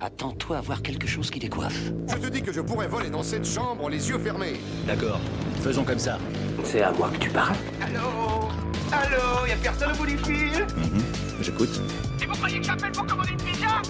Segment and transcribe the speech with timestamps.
[0.00, 1.92] Attends-toi à voir quelque chose qui décoiffe.
[2.08, 4.54] Je te dis que je pourrais voler dans cette chambre les yeux fermés.
[4.86, 5.20] D'accord,
[5.60, 6.18] faisons comme ça.
[6.64, 8.48] C'est à moi que tu parles Allô
[8.92, 11.02] Allô Y'a personne au bout du fil Mhm,
[11.42, 11.80] J'écoute.
[12.22, 13.82] Et vous croyez que j'appelle pour commander une pizza?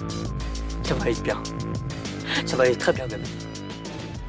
[0.83, 1.41] Ça va aller bien.
[2.45, 3.23] Ça va aller très bien même.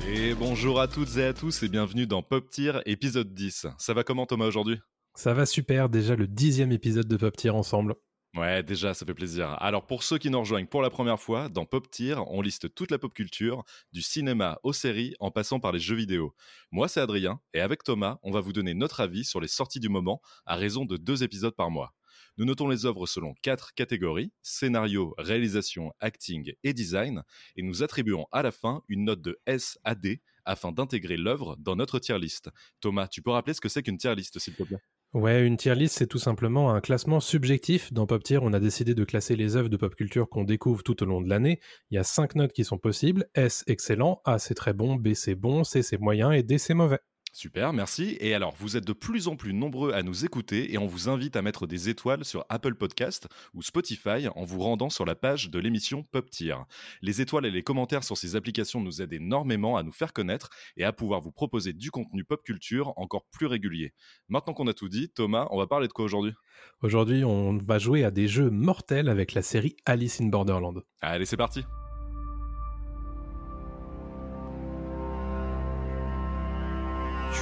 [0.09, 3.67] Et bonjour à toutes et à tous et bienvenue dans Pop Tier épisode 10.
[3.79, 4.79] Ça va comment Thomas aujourd'hui?
[5.15, 7.95] Ça va super, déjà le dixième épisode de Pop Tier ensemble.
[8.35, 9.51] Ouais, déjà, ça fait plaisir.
[9.61, 12.75] Alors, pour ceux qui nous rejoignent pour la première fois, dans Pop Tier, on liste
[12.75, 13.63] toute la pop culture,
[13.93, 16.35] du cinéma aux séries, en passant par les jeux vidéo.
[16.71, 19.81] Moi, c'est Adrien, et avec Thomas, on va vous donner notre avis sur les sorties
[19.81, 21.93] du moment, à raison de deux épisodes par mois.
[22.39, 27.25] Nous notons les œuvres selon quatre catégories scénario, réalisation, acting et design,
[27.57, 31.57] et nous attribuons à la fin une note de S à D afin d'intégrer l'œuvre
[31.59, 32.49] dans notre tier list.
[32.81, 34.79] Thomas, tu peux rappeler ce que c'est qu'une tier list, s'il te plaît?
[35.15, 37.93] Ouais, une tier list, c'est tout simplement un classement subjectif.
[37.93, 40.83] Dans Pop Tier, on a décidé de classer les œuvres de pop culture qu'on découvre
[40.83, 41.61] tout au long de l'année.
[41.91, 43.27] Il y a cinq notes qui sont possibles.
[43.35, 44.21] S, excellent.
[44.25, 44.97] A, c'est très bon.
[44.97, 45.65] B, c'est bon.
[45.65, 46.33] C, c'est moyen.
[46.33, 46.99] Et D, c'est mauvais.
[47.35, 48.19] Super, merci.
[48.21, 51.09] Et alors, vous êtes de plus en plus nombreux à nous écouter et on vous
[51.09, 55.15] invite à mettre des étoiles sur Apple Podcast ou Spotify en vous rendant sur la
[55.15, 56.57] page de l'émission Pop Tier.
[57.01, 60.51] Les étoiles et les commentaires sur ces applications nous aident énormément à nous faire connaître
[60.77, 63.95] et à pouvoir vous proposer du contenu pop culture encore plus régulier.
[64.29, 66.35] Maintenant qu'on a tout dit, Thomas, on va parler de quoi aujourd'hui?
[66.83, 70.83] Aujourd'hui, on va jouer à des jeux mortels avec la série Alice in Borderland.
[71.01, 71.65] Allez, c'est parti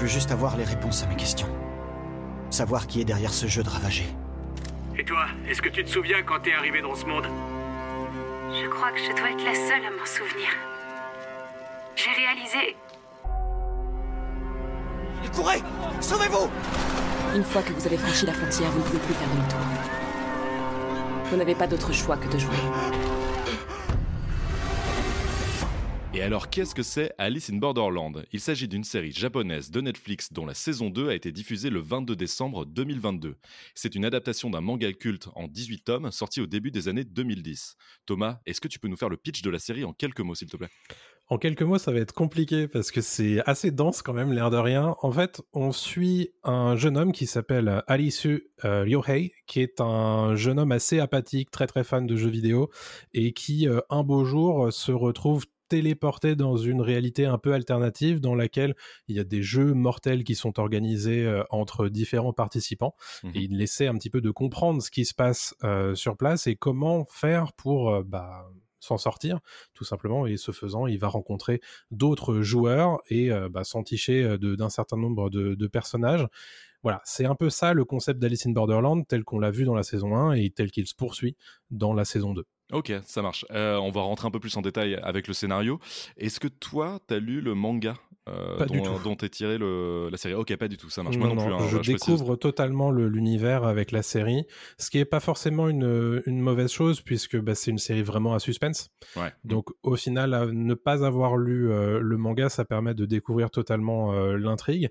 [0.00, 1.48] veux juste avoir les réponses à mes questions.
[2.48, 4.04] Savoir qui est derrière ce jeu de ravagé.
[4.98, 7.26] Et toi, est-ce que tu te souviens quand t'es arrivé dans ce monde?
[8.50, 10.48] Je crois que je dois être la seule à m'en souvenir.
[11.96, 12.76] J'ai réalisé.
[15.22, 15.62] Il courait
[16.00, 16.50] Sauvez-vous
[17.36, 19.60] Une fois que vous avez franchi la frontière, vous ne pouvez plus faire demi-tour.
[21.30, 22.56] Vous n'avez pas d'autre choix que de jouer.
[26.12, 28.24] Et alors, qu'est-ce que c'est Alice in Borderland?
[28.32, 31.78] Il s'agit d'une série japonaise de Netflix dont la saison 2 a été diffusée le
[31.78, 33.36] 22 décembre 2022.
[33.76, 37.76] C'est une adaptation d'un manga culte en 18 tomes sorti au début des années 2010.
[38.06, 40.34] Thomas, est-ce que tu peux nous faire le pitch de la série en quelques mots,
[40.34, 40.70] s'il te plaît?
[41.28, 44.50] En quelques mots, ça va être compliqué parce que c'est assez dense quand même, l'air
[44.50, 44.96] de rien.
[45.02, 50.34] En fait, on suit un jeune homme qui s'appelle Alisu euh, Ryohei, qui est un
[50.34, 52.68] jeune homme assez apathique, très très fan de jeux vidéo,
[53.14, 57.54] et qui, euh, un beau jour, euh, se retrouve téléporté dans une réalité un peu
[57.54, 58.74] alternative dans laquelle
[59.08, 63.30] il y a des jeux mortels qui sont organisés euh, entre différents participants Mhm.
[63.34, 66.46] et il essaie un petit peu de comprendre ce qui se passe euh, sur place
[66.46, 69.40] et comment faire pour euh, bah, s'en sortir
[69.74, 71.60] tout simplement et ce faisant il va rencontrer
[71.90, 76.26] d'autres joueurs et bah, s'enticher d'un certain nombre de, de personnages
[76.82, 79.74] voilà, c'est un peu ça le concept d'Alice in Borderland tel qu'on l'a vu dans
[79.74, 81.36] la saison 1 et tel qu'il se poursuit
[81.70, 82.46] dans la saison 2.
[82.72, 83.44] Ok, ça marche.
[83.50, 85.78] Euh, on va rentrer un peu plus en détail avec le scénario.
[86.16, 87.94] Est-ce que toi, t'as lu le manga
[88.28, 89.02] euh, Pas du dont, tout.
[89.02, 90.34] dont est tiré le, la série?
[90.34, 91.16] Ok, pas du tout, ça marche.
[91.16, 91.54] Moi Non, non, plus.
[91.54, 94.44] hein, je découvre totalement le- l'univers avec la série,
[94.78, 98.34] ce qui est pas forcément une, une mauvaise chose puisque bah, c'est une série vraiment
[98.34, 98.90] à suspense.
[99.16, 99.32] Ouais.
[99.44, 103.50] Donc au final, à ne pas avoir lu euh, le manga, ça permet de découvrir
[103.50, 104.90] totalement euh, l'intrigue.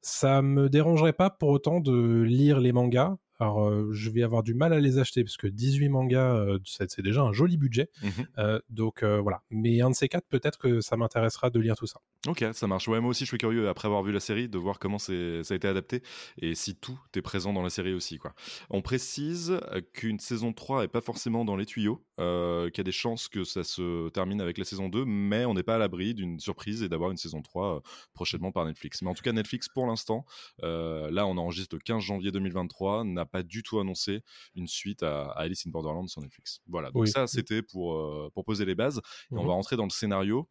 [0.00, 3.16] Ça me dérangerait pas pour autant de lire les mangas.
[3.38, 6.58] Alors euh, je vais avoir du mal à les acheter parce que 18 mangas, euh,
[6.64, 7.90] c'est déjà un joli budget.
[8.02, 8.10] Mhm.
[8.38, 9.42] Euh, donc voilà.
[9.50, 12.00] Mais un de ces quatre, peut-être que ça m'intéressera de lire tout ça.
[12.26, 12.88] Ok, ça marche.
[12.88, 15.12] Ouais, moi aussi, je suis curieux, après avoir vu la série, de voir comment ça
[15.12, 16.02] a été adapté
[16.40, 18.18] et si tout est présent dans la série aussi.
[18.18, 18.34] Quoi.
[18.68, 19.60] On précise
[19.92, 23.28] qu'une saison 3 est pas forcément dans les tuyaux, euh, qu'il y a des chances
[23.28, 26.40] que ça se termine avec la saison 2, mais on n'est pas à l'abri d'une
[26.40, 27.80] surprise et d'avoir une saison 3 euh,
[28.12, 29.02] prochainement par Netflix.
[29.02, 30.24] Mais en tout cas, Netflix, pour l'instant,
[30.64, 34.22] euh, là, on enregistre le 15 janvier 2023, n'a pas du tout annoncé
[34.56, 36.60] une suite à, à Alice in Borderland sur Netflix.
[36.66, 37.08] Voilà, donc Oui.
[37.08, 39.00] ça, c'était pour, pour poser les bases.
[39.30, 39.46] Et on Mhm.
[39.46, 40.48] va rentrer dans le scénario.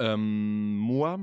[0.00, 1.18] Euh, moi,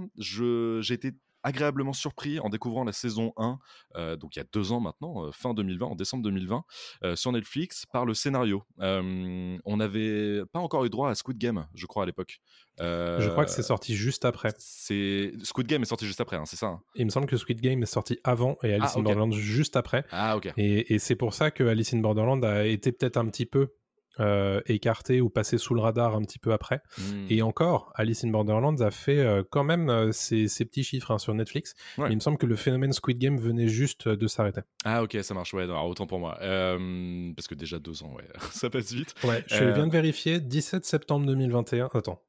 [0.93, 1.11] été
[1.45, 3.59] agréablement surpris en découvrant la saison 1,
[3.97, 6.63] euh, donc il y a deux ans maintenant, euh, fin 2020, en décembre 2020,
[7.03, 8.63] euh, sur Netflix, par le scénario.
[8.79, 12.39] Euh, on n'avait pas encore eu droit à Squid Game, je crois, à l'époque.
[12.79, 14.53] Euh, Je crois que c'est sorti juste après.
[14.57, 16.81] c'est Squid Game est sorti juste après, hein, c'est ça hein?
[16.95, 19.03] Il me semble que Squid Game est sorti avant et Alice Ah, in.
[19.03, 20.05] Borderland juste après.
[20.11, 20.53] Ah, ok.
[20.55, 23.73] Et, et c'est pour ça que Alice in Borderland a été peut-être un petit peu
[24.19, 26.81] euh, écarté ou passé sous le radar un petit peu après.
[26.97, 27.25] Hmm.
[27.29, 31.11] Et encore, Alice in Borderlands a fait euh, quand même euh, ses, ses petits chiffres
[31.11, 31.73] hein, sur Netflix.
[31.97, 32.05] Ouais.
[32.05, 34.61] Mais il me semble que le phénomène Squid Game venait juste de s'arrêter.
[34.85, 36.37] Ah, ok, ça marche, ouais, non, alors, autant pour moi.
[36.41, 39.13] Euh, parce que déjà deux ans, ouais, ça passe vite.
[39.23, 41.89] Ouais, je Euh, viens de vérifier, 17 septembre 2021.
[41.93, 42.21] Attends.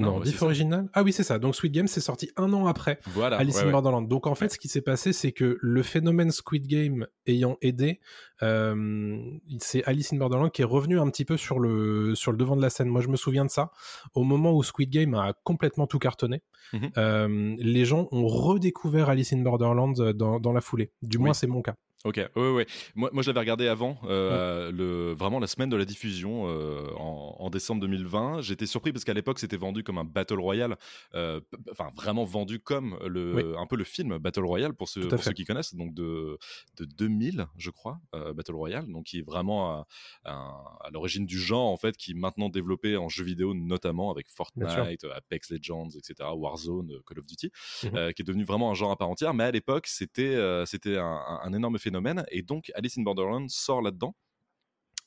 [0.00, 0.88] Non, ouais, diff original.
[0.92, 1.38] Ah oui, c'est ça.
[1.38, 3.36] Donc Squid Game, c'est sorti un an après Voilà.
[3.38, 3.72] Alice in ouais.
[3.72, 4.08] Borderland.
[4.08, 8.00] Donc en fait, ce qui s'est passé, c'est que le phénomène Squid Game ayant aidé,
[8.42, 9.18] euh,
[9.58, 12.56] c'est Alice in Borderland qui est revenu un petit peu sur le, sur le devant
[12.56, 12.88] de la scène.
[12.88, 13.70] Moi, je me souviens de ça.
[14.14, 16.42] Au moment où Squid Game a complètement tout cartonné,
[16.72, 16.90] Mhm.
[16.98, 20.92] euh, les gens ont redécouvert Alice in Borderland dans, dans la foulée.
[21.02, 21.76] Du moins, c'est mon cas.
[22.04, 22.66] Ok, ouais, ouais.
[22.94, 26.86] Moi, moi je l'avais regardé avant, euh, le, vraiment la semaine de la diffusion euh,
[26.96, 28.40] en, en décembre 2020.
[28.40, 30.76] J'étais surpris parce qu'à l'époque c'était vendu comme un Battle Royale,
[31.16, 31.40] euh,
[31.72, 33.42] enfin vraiment vendu comme le, Oui.
[33.58, 36.38] un peu le film Battle Royale pour ceux, pour qui connaissent, donc de,
[36.76, 39.86] de 2000 je crois, Battle Royale, donc qui est vraiment à,
[40.24, 44.12] à- à l'origine du genre en fait, qui est maintenant développé en jeux vidéo notamment
[44.12, 44.28] avec.
[44.30, 47.50] Fortnite, Apex Legends, etc., Warzone, Call of Duty
[47.94, 49.34] euh, qui est devenu vraiment un genre à part entière.
[49.34, 51.87] Mais à l'époque, c'était c'était un, un- un énorme phénomène.
[52.30, 54.14] Et donc, Alice in Borderland sort là-dedans.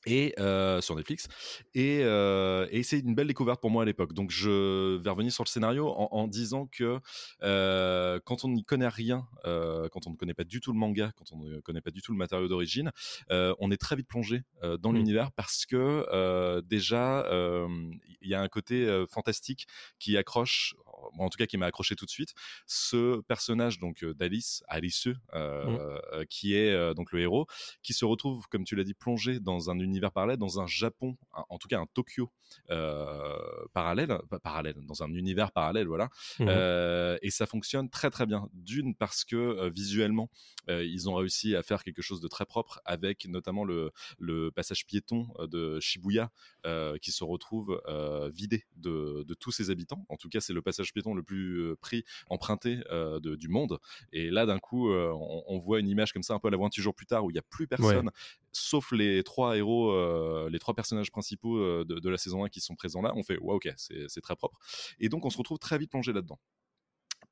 [0.08, 1.28] Et euh, sur Netflix
[1.76, 5.32] et, euh, et c'est une belle découverte pour moi à l'époque donc je vais revenir
[5.32, 7.00] sur le scénario en, en disant que
[7.44, 11.12] euh, quand on n'y connaît rien quand on ne connaît pas du tout le manga
[11.16, 12.92] quand on ne connaît pas du tout le matériau d'origine
[13.30, 14.44] on est très vite plongé
[14.80, 14.96] dans Mm.
[14.96, 17.28] l'univers parce que déjà
[18.22, 19.68] il y a un côté fantastique
[20.00, 20.76] qui accroche
[21.18, 22.34] en tout cas qui m'a accroché tout de suite
[22.66, 25.76] ce personnage donc d'Alice Alice euh, Mm.
[26.14, 27.46] euh, qui est donc le héros
[27.84, 31.18] qui se retrouve comme tu l'as dit plongé dans un univers parallèle dans un Japon
[31.36, 32.30] un- en tout cas un Tokyo
[32.70, 33.38] euh,
[33.74, 36.10] parallèle pas parallèle dans un univers parallèle voilà
[36.40, 36.48] Mhm.
[36.50, 38.48] euh, et ça fonctionne très très bien.
[38.54, 40.30] D'une parce que euh, visuellement,
[40.68, 44.86] ils ont réussi à faire quelque chose de très propre avec notamment le, le passage
[44.86, 46.30] piéton de Shibuya
[47.02, 47.82] qui se retrouve
[48.34, 50.06] vidé de, de tous ses habitants.
[50.10, 53.80] En tout cas, c'est le passage piéton le plus pris, emprunté euh, de- du monde.
[54.14, 56.52] Et là, d'un coup, euh, on, on voit une image comme ça un peu à
[56.52, 58.12] la 28 jours plus tard où il n'y a plus personne,
[58.52, 62.62] sauf les trois héros, euh, les trois personnages principaux euh, de, la saison 1 qui
[62.62, 63.14] sont présents là.
[63.16, 64.58] On fait, ouais, ok, c'est très propre.
[65.00, 66.40] Et donc, on se retrouve très vite plongé là-dedans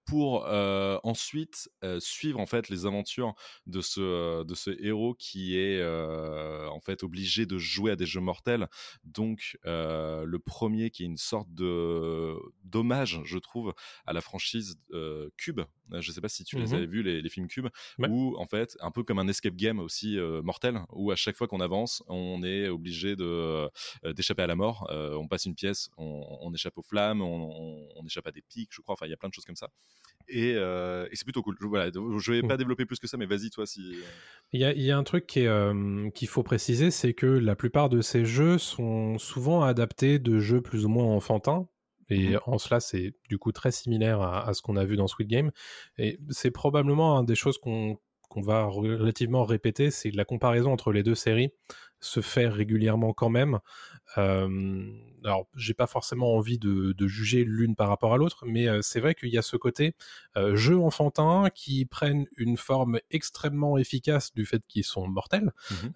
[0.06, 1.70] pour euh, ensuite
[2.00, 3.36] suivre en fait les aventures
[3.68, 8.68] de ce héros qui est en fait obligé de jouer à des jeux mortels
[9.04, 13.76] donc le premier qui est une sorte de d'hommage je trouve
[14.06, 14.80] à la franchise
[15.38, 15.62] Cube
[16.00, 16.76] je sais pas si tu les Mhm.
[16.76, 18.08] avais vus les, les films Cube Ouais.
[18.10, 21.36] où en fait un peu comme un escape game aussi euh, mortel où à chaque
[21.36, 23.70] fois qu'on avance on est obligé de euh,
[24.14, 27.50] d'échapper à la mort Euh, on passe une pièce on, on échappe aux flammes on,
[27.52, 29.46] on- on échappe à des pics je crois enfin il y a plein de choses
[29.46, 29.70] comme ça
[30.28, 31.56] et, euh, et c'est plutôt cool.
[31.60, 33.82] Je, voilà, je vais pas développer plus que ça, mais vas-y toi si.
[34.52, 37.56] Il y a, il y a un truc euh, qu'il faut préciser, c'est que la
[37.56, 41.68] plupart de ces jeux sont souvent adaptés de jeux plus ou moins enfantins.
[42.10, 42.40] Et Mhm.
[42.46, 45.28] en cela, c'est du coup très similaire à, à ce qu'on a vu dans Squid
[45.28, 45.52] Game.
[45.98, 47.98] Et c'est probablement une des choses qu'on
[48.30, 51.50] qu'on va relativement répéter, c'est la comparaison entre les deux séries
[52.00, 53.58] se fait régulièrement quand même.
[54.18, 54.92] Euh,
[55.26, 59.02] alors, j'ai pas forcément envie de, de juger l'une par rapport à l'autre, mais c'est
[59.02, 59.94] vrai qu'il y a ce côté
[60.38, 65.52] euh, jeu enfantin qui prennent une forme extrêmement efficace du fait qu'ils sont mortels.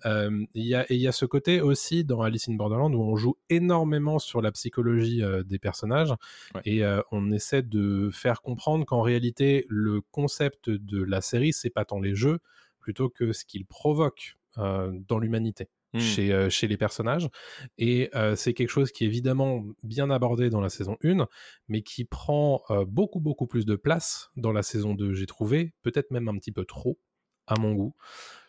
[0.06, 2.94] Euh, Il y, a, et il y a ce côté aussi dans Alice in Borderland
[2.94, 6.14] où on joue énormément sur la psychologie euh, des personnages
[6.54, 6.62] Ouais.
[6.66, 11.86] et on essaie de faire comprendre qu'en réalité le concept de la série c'est pas
[11.86, 12.40] tant les jeux
[12.80, 16.00] plutôt que ce qu'ils provoquent dans l'humanité Hmm.
[16.00, 17.30] chez, euh, chez les personnages.
[17.78, 21.28] Et euh, c'est quelque chose qui est évidemment bien abordé dans la saison 1,
[21.68, 25.74] mais qui prend euh, beaucoup, beaucoup plus de place dans la saison 2, j'ai trouvé,
[25.84, 27.00] peut-être même un petit peu trop,
[27.46, 27.96] à mon goût.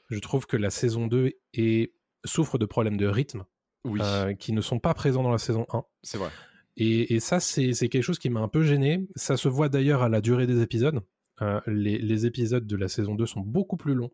[0.08, 1.92] Je trouve que la saison 2 est...
[2.24, 3.44] souffre de problèmes de rythme
[3.84, 4.00] Oui,
[4.38, 5.84] qui ne sont pas présents dans la saison 1.
[6.02, 6.30] c'est vrai.
[6.76, 9.06] Et, et ça, c'est quelque chose qui m'a un peu gêné.
[9.14, 11.02] Ça se voit d'ailleurs à la durée des épisodes.
[11.42, 14.12] Euh, les, les épisodes de la saison 2 sont beaucoup plus longs.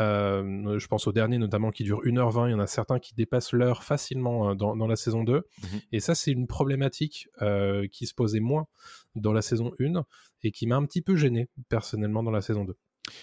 [0.00, 2.48] Euh, je pense au dernier notamment qui dure 1h20.
[2.48, 5.34] Il y en a certains qui dépassent l'heure facilement euh, dans, dans la saison 2.
[5.34, 5.80] Mhm.
[5.92, 8.66] Et ça, c'est une problématique euh, qui se posait moins
[9.14, 10.04] dans la saison 1
[10.42, 12.74] et qui m'a un petit peu gêné personnellement dans la saison 2.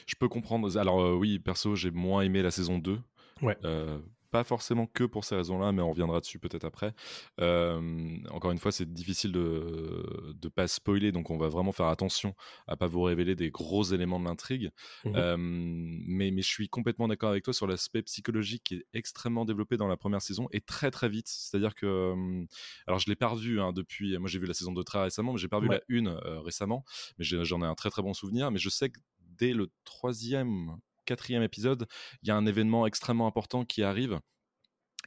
[0.06, 0.78] Je peux comprendre.
[0.78, 3.00] Alors oui, perso, j'ai moins aimé la saison 2.
[3.42, 3.58] Ouais.
[4.32, 6.94] Pas forcément que pour ces raisons-là, mais on reviendra dessus peut-être après.
[7.40, 11.88] Euh, encore une fois, c'est difficile de ne pas spoiler, donc on va vraiment faire
[11.88, 12.36] attention
[12.68, 14.70] à pas vous révéler des gros éléments de l'intrigue.
[15.06, 15.14] Mhm.
[15.16, 19.46] Euh, mais, mais je suis complètement d'accord avec toi sur l'aspect psychologique qui est extrêmement
[19.46, 21.28] développé dans la première saison et très très vite.
[21.28, 22.46] C'est-à-dire que, euh,
[22.88, 25.34] alors je l'ai pas revu hein, depuis, moi j'ai vu la saison 2 très récemment,
[25.34, 25.68] mais j'ai pas Ouais.
[25.76, 26.84] la une euh, récemment,
[27.18, 28.52] mais j'en ai un très très bon souvenir.
[28.52, 30.78] Mais je sais que dès le troisième,
[31.10, 31.88] quatrième épisode,
[32.22, 34.20] il y a un événement extrêmement important qui arrive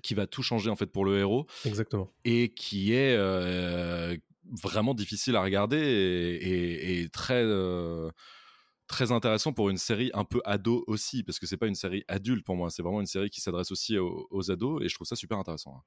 [0.02, 2.08] qui va tout changer en fait pour le héros Exactement.
[2.24, 4.16] et qui est euh,
[4.62, 8.10] vraiment difficile à regarder et, et- et très euh,
[8.88, 12.04] très intéressant pour une série un peu ado aussi parce que c'est pas une série
[12.08, 14.94] adulte pour moi c'est vraiment une série qui s'adresse aussi aux, aux ados et je
[14.94, 15.82] trouve ça super intéressant hein.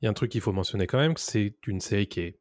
[0.00, 2.40] Il y a un truc qu'il faut mentionner quand même, c'est une série qui est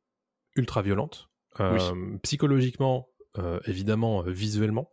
[0.55, 1.29] ultra violente.
[1.59, 4.89] Euh, Psychologiquement, euh, évidemment, euh, visuellement,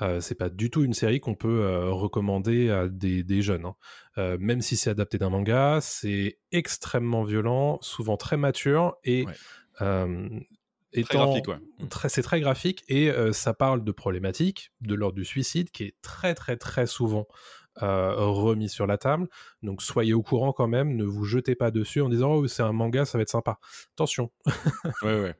[0.00, 3.66] euh, c'est pas du tout une série qu'on peut recommander à des, des jeunes.
[4.16, 4.36] hein.
[4.38, 9.34] Même si c'est adapté d'un manga, c'est extrêmement violent, souvent très mature et Ouais.
[10.92, 11.58] Très étant- graphique, ouais.
[11.80, 11.88] Mm.
[11.88, 15.82] très- c'est très graphique et euh, ça parle de problématiques de l'ordre du suicide qui
[15.82, 17.26] est très très très souvent
[17.82, 19.26] euh, remis sur la table.
[19.64, 22.62] Donc soyez au courant quand même, ne vous jetez pas dessus en disant oh c'est
[22.62, 23.58] un manga, ça va être sympa.
[23.96, 24.30] Attention.
[25.02, 25.34] Ouais, ouais.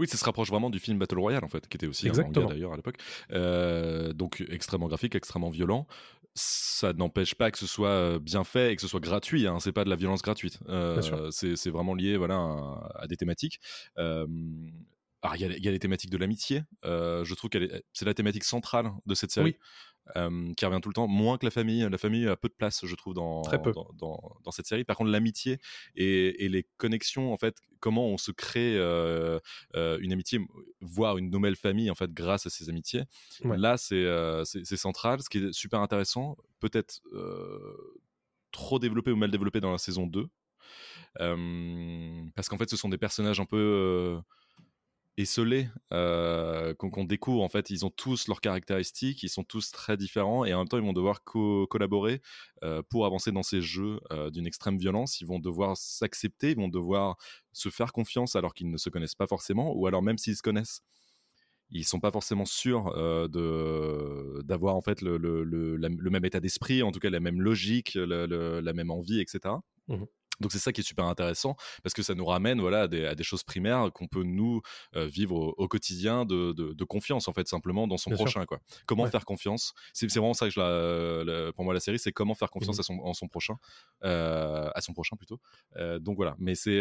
[0.00, 2.38] Oui, ça se rapproche vraiment du film Battle Royale, en fait, qui était aussi Exactement.
[2.38, 2.96] un manga d'ailleurs à l'époque.
[3.32, 5.86] Euh, donc, extrêmement graphique, extrêmement violent.
[6.34, 9.46] Ça n'empêche pas que ce soit euh, bien fait et que ce soit gratuit.
[9.46, 9.58] Hein.
[9.60, 10.58] C'est pas de la violence gratuite.
[10.68, 13.60] Euh, c'est vraiment lié voilà, à, à des thématiques.
[13.98, 14.26] Euh,
[15.22, 16.62] alors, il y, a- il y a les thématiques de l'amitié.
[16.86, 19.50] Euh, je trouve que c'est la thématique centrale de cette série.
[19.50, 19.66] Oui.
[20.16, 21.86] Euh, qui revient tout le temps, moins que la famille.
[21.90, 23.72] La famille a peu de place, je trouve, dans, Très peu.
[23.72, 24.84] dans, dans- dans cette série.
[24.84, 25.58] Par contre, l'amitié
[25.96, 29.38] et, et les connexions, en fait, comment on se crée euh,
[29.76, 30.40] euh, une amitié,
[30.80, 33.04] voire une nouvelle famille, en fait, grâce à ces amitiés.
[33.44, 33.56] Ouais.
[33.56, 35.22] Là, c'est central.
[35.22, 37.00] Ce qui est super intéressant, peut-être
[38.52, 40.26] trop développé ou mal développé dans la saison 2.
[41.20, 44.18] Euh, parce qu'en fait, ce sont des personnages un peu
[45.16, 47.42] esselés euh, qu'on découvre.
[47.42, 50.68] En fait, ils ont tous leurs caractéristiques, ils sont tous très différents et en même
[50.68, 52.22] temps, ils vont devoir co- collaborer
[52.64, 55.20] euh, pour avancer dans ces jeux euh, d'une extrême violence.
[55.20, 57.16] Ils vont devoir s'accepter, ils vont devoir
[57.52, 60.42] se faire confiance alors qu'ils ne se connaissent pas forcément, ou alors même s'ils se
[60.42, 60.80] connaissent.
[61.70, 63.28] Ils sont pas forcément sûrs euh,
[64.42, 65.18] d'avoir en fait le,
[66.10, 69.62] même état d'esprit, en tout cas la même logique, la même envie, etc.
[70.40, 73.04] Donc c'est ça qui est super intéressant parce que ça nous ramène voilà à des,
[73.06, 74.62] à des choses primaires qu'on peut nous
[74.96, 78.16] euh, vivre au, au quotidien de, de, de confiance en fait simplement dans son Bien
[78.16, 78.24] sûr.
[78.24, 78.60] prochain quoi.
[78.86, 79.10] Comment Ouais.
[79.10, 79.74] faire confiance?
[79.92, 82.76] C'est vraiment ça que je la, la- pour moi la série c'est comment faire confiance
[82.76, 82.80] Mhm.
[82.80, 83.56] à son en son prochain
[84.04, 85.40] euh, à son prochain plutôt.
[85.76, 86.80] Euh, donc voilà, mais c'est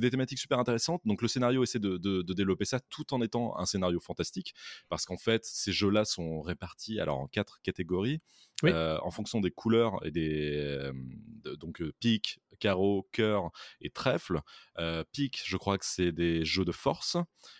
[0.00, 1.02] des thématiques super intéressantes.
[1.04, 4.54] Donc le scénario essaie de, de, de développer ça tout en étant un scénario fantastique
[4.88, 8.20] parce qu'en fait ces jeux-là sont répartis alors en quatre catégories
[8.62, 8.72] Oui.
[8.72, 10.90] en fonction des couleurs et des
[11.44, 13.50] de- donc pique, carreau, cœur
[13.80, 14.40] et trèfle.
[14.78, 17.16] Euh, pique, je crois que c'est des jeux de force,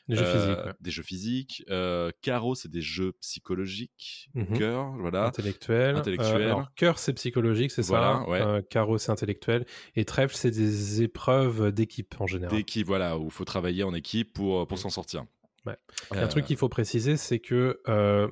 [0.06, 0.72] Les jeux Euh, physiques, ouais.
[0.80, 1.64] des jeux physiques.
[1.70, 4.30] Euh, carreau, c'est des jeux psychologiques.
[4.34, 4.58] Mhm.
[4.58, 5.24] Cœur, voilà.
[5.26, 5.96] Intellectuel.
[5.96, 6.42] Intellectuel.
[6.42, 8.30] Euh, alors, cœur, c'est psychologique, c'est Voilà, ça.
[8.30, 8.40] ouais.
[8.40, 9.66] Euh, carreau, c'est intellectuel.
[9.96, 12.56] Et trèfle, c'est des épreuves d'équipe en général.
[12.56, 15.24] D'équipe, voilà, où il faut travailler en équipe pour, pour s'en sortir.
[15.66, 15.76] Ouais.
[16.14, 18.28] Euh, Un truc qu'il faut préciser, c'est que euh,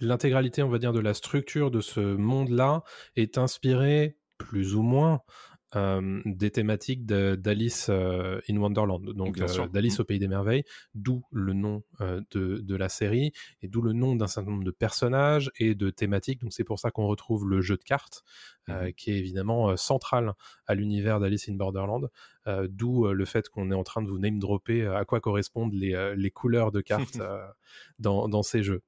[0.00, 2.82] l'intégralité, on va dire, de la structure de ce monde-là
[3.16, 5.20] est inspirée plus ou moins
[5.76, 10.00] euh, des thématiques d'Alice euh, in Wonderland, donc euh, d'Alice Mhm.
[10.00, 10.64] au pays des merveilles,
[10.94, 14.64] d'où le nom euh, de, de la série et d'où le nom d'un certain nombre
[14.64, 16.40] de personnages et de thématiques.
[16.40, 18.24] Donc c'est pour ça qu'on retrouve le jeu de cartes,
[18.68, 20.32] euh, qui est évidemment central
[20.66, 22.08] à l'univers d'Alice in Borderland,
[22.68, 26.14] d'où le fait qu'on est en train de vous name dropper à quoi correspondent les,
[26.16, 27.18] les couleurs de cartes
[27.98, 28.82] dans, dans ces jeux.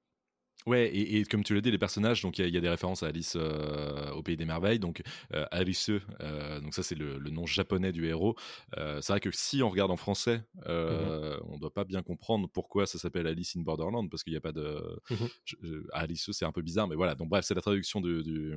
[0.69, 2.59] Ouais, et, et comme tu l'as dit, les personnages, donc il y, a- il y
[2.59, 5.89] a des références à Alice euh, au pays des merveilles, donc euh, Alice,
[6.21, 8.37] euh, donc ça c'est le, le nom japonais du héros.
[8.77, 12.49] Euh, c'est vrai que si on regarde en français, euh, on doit pas bien comprendre
[12.53, 15.01] pourquoi ça s'appelle Alice in Borderland, parce qu'il n'y a pas de
[15.45, 17.15] je- je- Alice, c'est un peu bizarre, mais voilà.
[17.15, 18.55] Donc bref, c'est la traduction du, du,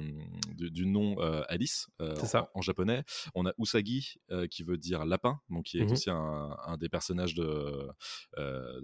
[0.57, 1.87] du- du nom Alice
[2.53, 3.03] en, japonais.
[3.35, 4.17] On a Usagi
[4.49, 5.91] qui veut dire lapin, donc qui est Mhm.
[5.93, 7.87] aussi un, un des personnages de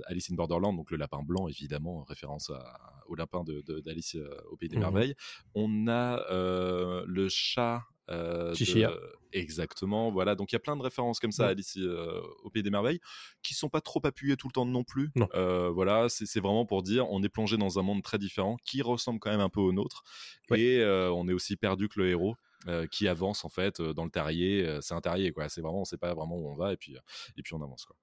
[0.06, 4.16] Alice in Borderland, donc le lapin blanc évidemment, référence à- au lapin de- de- d'Alice
[4.16, 4.82] euh, au pays des Mhm.
[4.84, 5.16] merveilles.
[5.56, 7.84] On a euh, le chat.
[8.10, 9.00] euh, de-.
[9.34, 10.36] Exactement, voilà.
[10.36, 11.52] Donc il y a plein de références comme ça à Ouais.
[11.52, 13.02] Alice euh, au pays des merveilles
[13.44, 15.10] qui sont pas trop appuyées tout le temps non plus.
[15.16, 15.28] Non.
[15.36, 18.56] Euh, voilà, c'est c'est vraiment pour dire on est plongé dans un monde très différent
[18.64, 20.04] qui ressemble quand même un peu au nôtre
[20.50, 20.60] Ouais.
[20.62, 22.36] et on est aussi perdu que le héros.
[22.68, 25.48] Euh, qui avance en fait euh, dans le terrier, euh, c'est un terrier quoi.
[25.50, 26.96] C'est vraiment, on sait pas vraiment où on va et puis
[27.38, 27.96] et puis on avance quoi.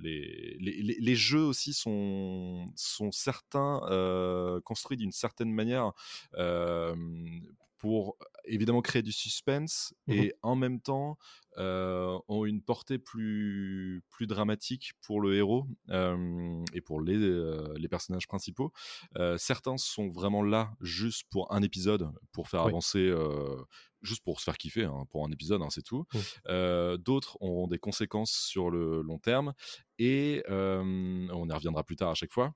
[0.00, 3.80] Les, les, les- jeux aussi sont sont certains
[4.64, 5.92] construits d'une certaine manière
[7.78, 8.16] pour
[8.52, 10.14] évidemment créer du suspense Mhm.
[10.16, 11.16] et en même temps
[11.58, 17.74] euh, ont une portée plus, plus dramatique pour le héros euh, et pour les, euh,
[17.76, 18.72] les personnages principaux.
[19.36, 22.70] Certains sont vraiment là juste pour un épisode, pour faire Oui.
[22.70, 23.12] avancer,
[24.02, 26.04] juste pour se faire kiffer, hein, pour un épisode, hein, c'est tout.
[26.48, 29.52] Euh, D'autres auront des conséquences sur le long terme
[29.98, 32.54] et on y reviendra plus tard à chaque fois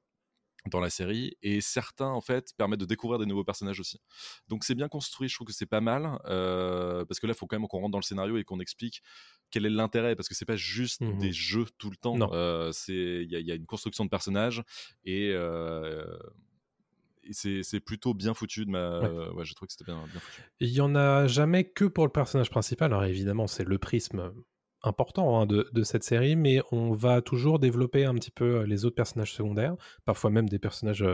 [0.71, 4.00] dans la série et certains en fait permettent de découvrir des nouveaux personnages aussi
[4.49, 7.37] donc c'est bien construit je trouve que c'est pas mal euh, parce que là il
[7.37, 9.02] faut quand même qu'on rentre dans le scénario et qu'on explique
[9.50, 11.18] quel est l'intérêt parce que c'est pas juste Mhm.
[11.18, 12.30] des jeux tout le temps Non.
[12.33, 14.62] Euh, c'est il y, a- il y a une construction de personnages
[15.04, 16.04] et, euh,
[17.23, 19.28] et c'est c'est plutôt bien foutu de ma Ouais.
[19.30, 22.04] ouais, je trouve que c'était bien, bien foutu Il y en a jamais que pour
[22.04, 22.92] le personnage principal.
[22.92, 24.33] Alors évidemment, c'est le prisme
[24.84, 28.84] important hein, de, de, cette série, mais on va toujours développer un petit peu les
[28.84, 31.04] autres personnages secondaires, parfois même des personnages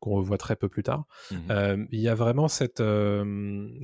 [0.00, 1.04] qu'on revoit très peu plus tard.
[1.30, 2.82] Mmh il y a vraiment cette,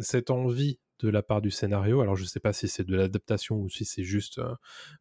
[0.00, 2.00] cette envie de la part du scénario.
[2.00, 4.40] Alors je ne sais pas si c'est de l'adaptation ou si c'est juste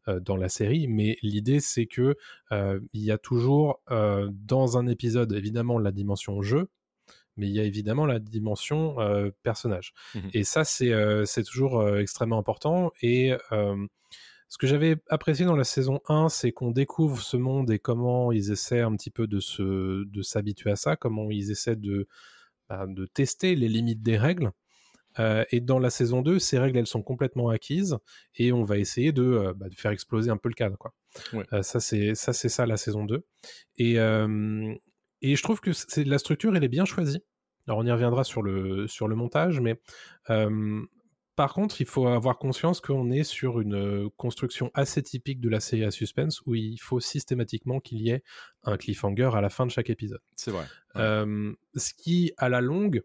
[0.06, 2.16] dans la série, mais l'idée c'est que
[2.50, 6.68] il y a toujours dans un épisode évidemment la dimension jeu,
[7.38, 8.96] mais il y a évidemment la dimension
[9.42, 9.94] personnage.
[10.14, 12.92] Mmh et ça c'est toujours extrêmement important.
[13.02, 13.32] Et
[14.48, 18.32] ce que j'avais apprécié dans la saison 1, c'est qu'on découvre ce monde et comment
[18.32, 22.08] ils essaient un petit peu de, se, de s'habituer à ça, comment ils essaient de,
[22.68, 24.50] bah, de tester les limites des règles.
[25.18, 27.98] Euh, et dans la saison 2, ces règles, elles sont complètement acquises
[28.36, 30.78] et on va essayer de, euh, bah, de faire exploser un peu le cadre.
[30.78, 30.94] Quoi.
[31.52, 33.24] Euh, ça, c'est ça, c'est ça la saison 2.
[33.78, 33.96] Et,
[35.22, 37.22] et je trouve que c'est, la structure, elle est bien choisie.
[37.66, 39.78] Alors, on y reviendra sur le, sur le montage, mais
[41.36, 45.60] par contre, il faut avoir conscience qu'on est sur une construction assez typique de la
[45.60, 48.24] série à suspense où il faut systématiquement qu'il y ait
[48.64, 50.20] un cliffhanger à la fin de chaque épisode.
[50.34, 50.64] C'est vrai.
[50.96, 53.02] ce qui, à la longue,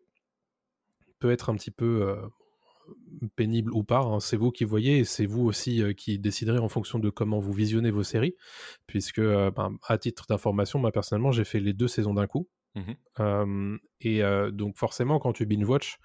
[1.23, 2.15] peut être un petit peu euh,
[3.35, 3.99] pénible ou pas.
[3.99, 4.19] Hein.
[4.19, 7.39] C'est vous qui voyez et c'est vous aussi euh, qui déciderez en fonction de comment
[7.39, 8.35] vous visionnez vos séries.
[8.87, 12.47] Puisque, euh, ben, à titre d'information, moi personnellement, j'ai fait les deux saisons d'un coup.
[12.75, 14.21] Mmh et
[14.51, 15.97] donc forcément, quand tu binge-watch,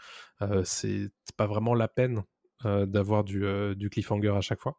[0.63, 2.23] c'est pas vraiment la peine
[2.65, 4.79] euh, d'avoir du, euh, du, cliffhanger à chaque fois.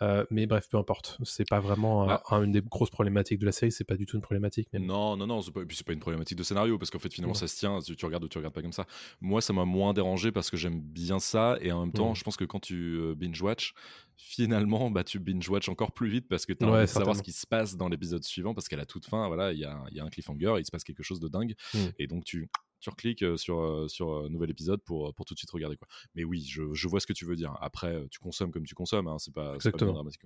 [0.00, 1.18] Euh, mais bref, peu importe.
[1.24, 3.72] C'est pas vraiment bah une des grosses problématiques de la série.
[3.72, 4.68] C'est pas du tout une problématique.
[4.72, 5.42] Non, non, non.
[5.42, 7.56] Pas, et puis c'est pas une problématique de scénario parce qu'en fait finalement ça se
[7.56, 7.80] tient.
[7.80, 8.86] Tu, tu, regardes ou tu regardes pas comme ça.
[9.20, 12.16] Moi, ça m'a moins dérangé parce que j'aime bien ça et en même temps, mmh.
[12.16, 13.74] je pense que quand tu binge watch,
[14.16, 17.16] finalement, bah, tu binge watch encore plus vite parce que tu as envie de savoir
[17.16, 19.64] ce qui se passe dans l'épisode suivant parce qu'à la toute fin, voilà, il y
[19.64, 21.78] a, y a, un cliffhanger, il se passe quelque chose de dingue mmh.
[21.98, 22.48] et donc tu
[22.80, 25.76] tu recliques sur, sur un nouvel épisode pour, pour tout de suite regarder.
[25.76, 25.88] Quoi.
[26.14, 27.56] Mais oui, je, je vois ce que tu veux dire.
[27.60, 30.22] Après, tu consommes comme tu consommes, hein, c'est pas, pas dramatique.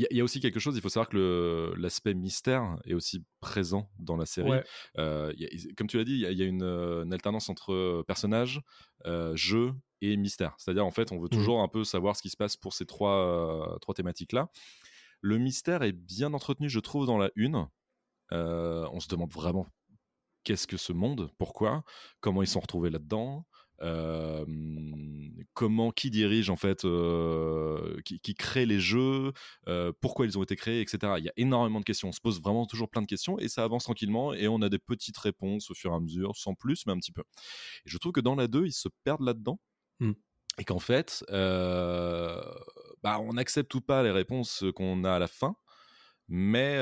[0.00, 3.90] Il y, a aussi quelque chose, il faut savoir que l'aspect mystère est aussi présent
[3.98, 4.60] dans la série.
[4.94, 8.60] comme tu l'as dit, il y, a une, alternance entre personnage,
[9.34, 10.54] jeu et mystère.
[10.56, 12.74] C'est-à-dire, en fait, on veut mmh toujours un peu savoir ce qui se passe pour
[12.74, 14.50] ces trois, trois thématiques-là.
[15.20, 17.66] Le mystère est bien entretenu, je trouve, dans la une.
[18.30, 19.66] on se demande vraiment
[20.48, 21.84] qu'est-ce que ce monde, pourquoi,
[22.20, 23.46] comment ils sont retrouvés là-dedans,
[25.52, 26.86] comment, qui dirige en fait,
[28.02, 29.34] qui, crée les jeux,
[30.00, 31.12] pourquoi ils ont été créés, etc.
[31.18, 32.08] Il y a énormément de questions.
[32.08, 34.70] On se pose vraiment toujours plein de questions et ça avance tranquillement et on a
[34.70, 37.24] des petites réponses au fur et à mesure, sans plus, mais un petit peu.
[37.84, 39.60] Et je trouve que dans la 2, ils se perdent là-dedans.
[40.00, 40.12] Mmh.
[40.60, 45.56] Et qu'en fait, bah, on accepte ou pas les réponses qu'on a à la fin,
[46.28, 46.76] mais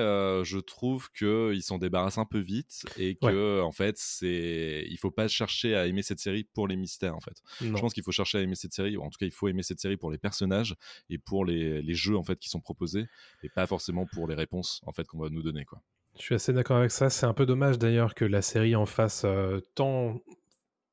[0.45, 5.11] je trouve qu'ils s'en débarrassent un peu vite et que en fait c'est il faut
[5.11, 7.43] pas chercher à aimer cette série pour les mystères en fait.
[7.61, 9.49] Je pense qu'il faut chercher à aimer cette série ou en tout cas il faut
[9.49, 10.75] aimer cette série pour les personnages
[11.11, 13.07] et pour les, les jeux en fait qui sont proposés
[13.43, 15.81] et pas forcément pour les réponses en fait qu'on va nous donner quoi.
[16.19, 17.11] Je suis assez d'accord avec ça.
[17.11, 19.27] C'est un peu dommage d'ailleurs que la série en fasse
[19.75, 20.21] tant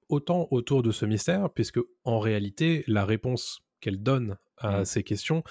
[0.10, 4.86] autant autour de ce mystère puisque en réalité la réponse qu'elle donne à mmh.
[4.86, 5.44] ces questions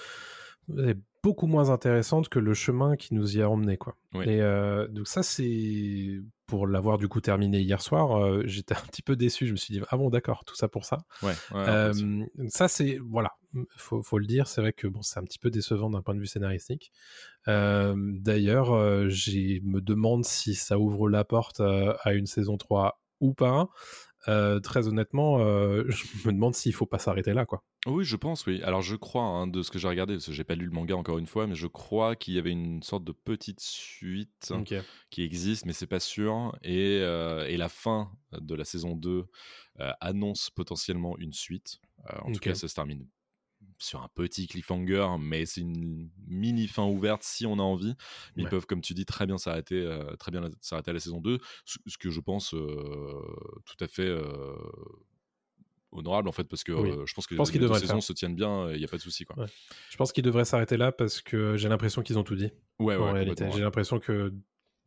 [0.77, 3.95] est beaucoup moins intéressante que le chemin qui nous y a emmené quoi.
[4.25, 8.81] Et euh, donc ça c'est pour l'avoir du coup terminé hier soir, euh, j'étais un
[8.81, 9.47] petit peu déçu.
[9.47, 10.99] Je me suis dit ah bon d'accord tout ça pour ça.
[11.23, 11.33] Ouais.
[11.53, 13.31] Euh, ça c'est voilà
[13.77, 16.13] faut, faut le dire c'est vrai que bon c'est un petit peu décevant d'un point
[16.13, 16.91] de vue scénaristique.
[17.47, 23.69] D'ailleurs j'ai me demande si ça ouvre la porte à une saison 3 ou pas.
[24.27, 27.63] Euh, très honnêtement, euh, je me demande s'il faut pas s'arrêter là, quoi.
[27.85, 28.61] Oui, je pense, oui.
[28.63, 30.71] Alors, je crois, hein, de ce que j'ai regardé, parce que j'ai pas lu le
[30.71, 34.53] manga encore une fois, mais je crois qu'il y avait une sorte de petite suite
[35.09, 36.57] qui existe, mais c'est pas sûr.
[36.61, 39.25] Et, euh, et, la fin de la saison 2
[39.99, 41.79] annonce potentiellement une suite.
[42.21, 43.07] en tout cas, ça se termine
[43.83, 47.95] sur un petit cliffhanger, mais c'est une mini fin ouverte si on a envie.
[48.35, 51.19] ils peuvent, comme tu dis, très bien s'arrêter, euh, très bien s'arrêter à la saison
[51.19, 52.67] 2, ce, que je pense euh,
[53.65, 54.23] tout à fait euh,
[55.91, 56.71] honorable en fait, parce que
[57.05, 59.25] je pense que les deux saisons se tiennent bien, il n'y a pas de souci.
[59.25, 59.45] Quoi.
[59.89, 62.51] Je pense qu'ils devraient s'arrêter là parce que j'ai l'impression qu'ils ont tout dit.
[62.79, 64.33] Ouais, en réalité, j'ai l'impression que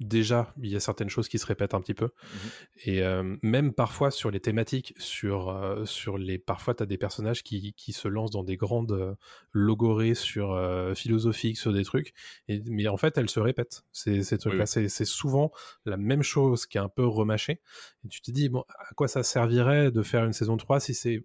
[0.00, 2.06] déjà, il y a certaines choses qui se répètent un petit peu.
[2.06, 2.38] Mmh
[2.84, 3.02] Et
[3.42, 6.38] même parfois sur les thématiques, sur, sur les.
[6.38, 9.16] Parfois, tu as des personnages qui, qui, se lancent dans des grandes
[9.52, 10.60] logorées sur
[10.94, 12.12] philosophiques, sur des trucs.
[12.48, 13.84] Et, mais en fait, elles se répètent.
[13.92, 15.50] Ces, ces trucs-là, c'est souvent
[15.84, 17.60] la même chose qui est un peu remâchée.
[18.04, 20.94] Et tu te dis, bon, à quoi ça servirait de faire une saison 3 si
[20.94, 21.24] c'est.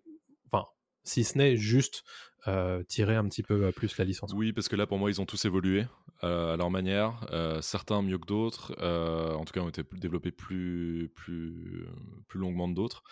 [0.52, 0.66] Enfin,
[1.04, 2.04] si ce n'est juste
[2.48, 4.32] euh, tirer un petit peu euh, plus la licence.
[4.34, 5.86] Oui, parce que là, pour moi, ils ont tous évolué
[6.24, 7.26] euh, à leur manière.
[7.62, 8.74] certains mieux que d'autres.
[8.82, 11.86] en tout cas, ont été développés plus, plus,
[12.28, 13.04] plus longuement que d'autres.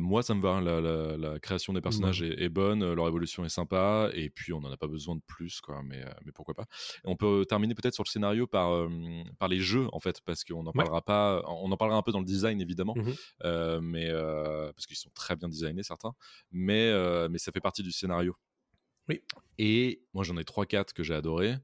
[0.00, 0.50] moi, ça me va.
[0.50, 4.30] hein, La, la- la création des personnages est, est bonne, leur évolution est sympa, et
[4.30, 5.82] puis on n'en a pas besoin de plus, quoi.
[5.84, 6.64] Mais, mais pourquoi pas.
[7.04, 8.88] Et on peut terminer peut-être sur le scénario par,
[9.38, 10.72] par les jeux, en fait, parce qu'on en Ouais.
[10.74, 11.42] parlera pas.
[11.46, 12.94] On en parlera un peu dans le design, évidemment,
[13.44, 14.10] euh, mais
[14.74, 16.12] parce qu'ils sont très bien designés certains,
[16.52, 16.92] mais
[17.28, 18.34] mais ça fait partie du scénario.
[19.08, 19.20] Oui.
[19.58, 21.56] Et moi j'en ai 3-4 que j'ai adoré,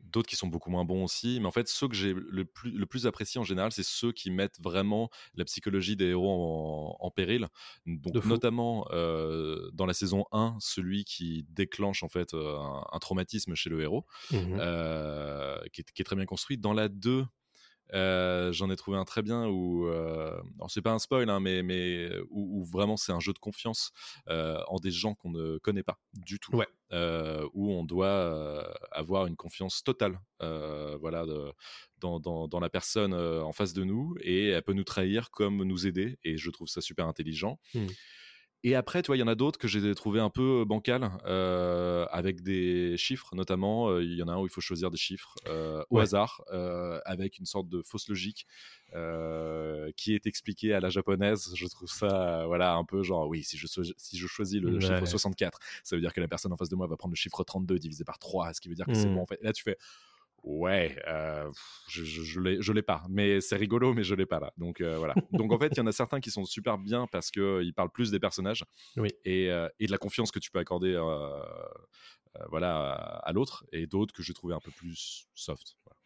[0.00, 2.70] d'autres qui sont beaucoup moins bons aussi, mais en fait ceux que j'ai le plus,
[2.72, 6.96] le plus apprécié en général, c'est ceux qui mettent vraiment la psychologie des héros en,
[7.06, 7.48] en péril.
[7.86, 12.98] Donc notamment euh, dans la saison 1, celui qui déclenche en fait euh, un, un
[12.98, 14.58] traumatisme chez le héros, Mhm.
[14.60, 16.58] euh, qui, est, qui est très bien construit.
[16.58, 17.24] Dans la 2,
[17.92, 21.62] euh, j'en ai trouvé un très bien où, euh, c'est pas un spoil, hein, mais,
[21.62, 23.90] mais où, où vraiment c'est un jeu de confiance
[24.28, 26.66] euh, en des gens qu'on ne connaît pas du tout, Ouais.
[26.92, 31.52] Euh, où on doit euh, avoir une confiance totale, euh, voilà, de-
[31.98, 35.30] dans, dans- dans la personne euh, en face de nous, et elle peut nous trahir
[35.30, 37.58] comme nous aider, et je trouve ça super intelligent.
[37.74, 37.88] Mhm.
[38.64, 41.10] Et après, tu vois, il y en a d'autres que j'ai trouvé un peu bancales,
[41.26, 43.88] euh, avec des chiffres notamment.
[43.90, 46.00] Euh, Il y en a un où il faut choisir des chiffres euh, au Ouais.
[46.00, 48.46] hasard, euh, avec une sorte de fausse logique
[48.94, 51.52] euh, qui est expliquée à la japonaise.
[51.56, 54.60] Je trouve ça, euh, voilà, un peu genre, oui, si je, so- si je choisis
[54.60, 54.78] le Ouais.
[54.78, 57.16] chiffre 64, ça veut dire que la personne en face de moi va prendre le
[57.16, 59.10] chiffre 32 divisé par 3, ce qui veut dire que c'est Mhm.
[59.10, 59.22] bon.
[59.22, 59.76] En fait, Et là, tu fais,
[60.42, 61.48] Ouais, euh,
[61.88, 62.22] je, je,
[62.60, 64.52] je l'ai, pas, mais c'est rigolo, mais je l'ai pas là.
[64.56, 65.14] Donc euh, voilà.
[65.32, 67.72] Donc en fait, il y en a certains qui sont super bien parce que ils
[67.72, 68.64] parlent plus des personnages
[68.96, 69.10] Oui.
[69.24, 70.94] et, euh, et de la confiance que tu peux accorder,
[72.48, 75.76] voilà, à, à l'autre, et d'autres que j'ai trouvé un peu plus soft.
[75.84, 75.96] Voilà.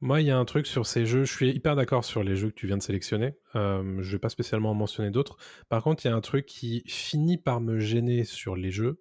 [0.00, 1.24] Moi, il y a un truc sur ces jeux.
[1.24, 3.34] Je suis hyper d'accord sur les jeux que tu viens de sélectionner.
[3.54, 5.36] Euh, je vais pas spécialement en mentionner d'autres.
[5.68, 9.00] Par contre, il y a un truc qui finit par me gêner sur les jeux.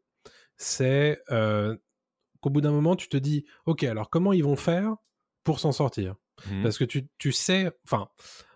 [0.55, 1.75] C'est euh,
[2.43, 4.95] qu'au bout d'un moment, tu te dis, ok, alors comment ils vont faire
[5.43, 6.15] pour s'en sortir?
[6.51, 6.61] Mhm.
[6.63, 8.09] Parce que tu, tu sais, enfin,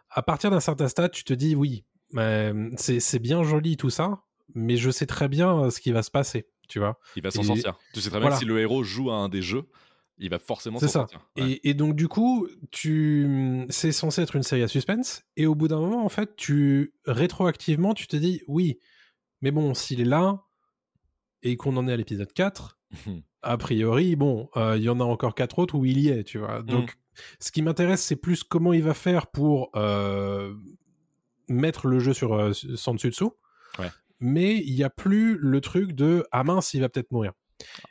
[0.09, 3.89] à partir d'un certain stade, tu te dis, oui, euh, c'est c'est bien joli tout
[3.89, 4.23] ça,
[4.53, 6.99] mais je sais très bien euh, ce qui va se passer, tu vois?
[7.15, 7.77] Il va s'en sortir.
[7.93, 8.35] Tu sais très bien voilà.
[8.35, 9.67] que si le héros joue à un des jeux,
[10.17, 10.99] il va forcément C'est s'en ça.
[10.99, 11.29] sortir.
[11.37, 11.51] Ouais.
[11.51, 15.23] Et, et donc du coup, tu, c'est censé être une série à suspense.
[15.35, 18.79] Et au bout d'un moment, en fait, tu rétroactivement, tu te dis, oui,
[19.41, 20.43] mais bon, s'il est là
[21.43, 22.79] et qu'on en est à l'épisode 4,
[23.41, 26.23] a priori, bon, euh, il y en a encore quatre autres où il y est,
[26.23, 26.61] tu vois.
[26.63, 26.95] Donc,
[27.39, 30.53] ce qui m'intéresse, c'est plus comment il va faire pour euh,
[31.47, 33.25] mettre le jeu sur euh, Sansutsu.
[33.79, 33.89] Ouais.
[34.19, 37.33] Mais il n'y a plus le truc de ah mince, il va peut-être mourir.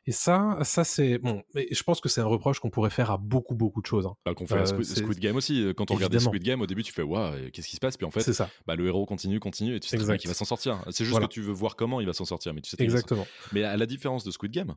[0.07, 1.43] Et ça, ça c'est bon.
[1.55, 4.07] Mais je pense que c'est un reproche qu'on pourrait faire à beaucoup, beaucoup de choses.
[4.07, 4.15] hein.
[4.25, 5.73] Bah, qu'on fait à Euh, Squid, Game aussi.
[5.77, 6.21] Quand on regardait.
[6.21, 7.97] Squid Game, au début, tu fais waouh, qu'est-ce qui se passe?
[7.97, 10.35] Puis en fait, c'est ça, bah, le héros continue, continue, et tu sais qu'il va
[10.35, 10.83] s'en sortir.
[10.91, 11.27] C'est juste Voilà.
[11.27, 13.27] que tu veux voir comment il va s'en sortir, mais tu sais exactement.
[13.53, 14.75] Mais à la différence de Squid Game,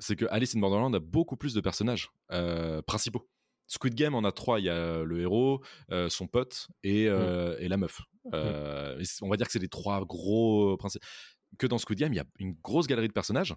[0.00, 3.28] c'est que Alice in Borderland a beaucoup plus de personnages euh, principaux.
[3.68, 4.58] Squid Game en a trois.
[4.58, 8.00] Il y a le héros, euh, son pote et, euh, et la meuf.
[8.34, 11.02] Et c'est- on va dire que c'est les trois gros principes.
[11.58, 13.54] Que dans Squid Game, il y a une grosse galerie de personnages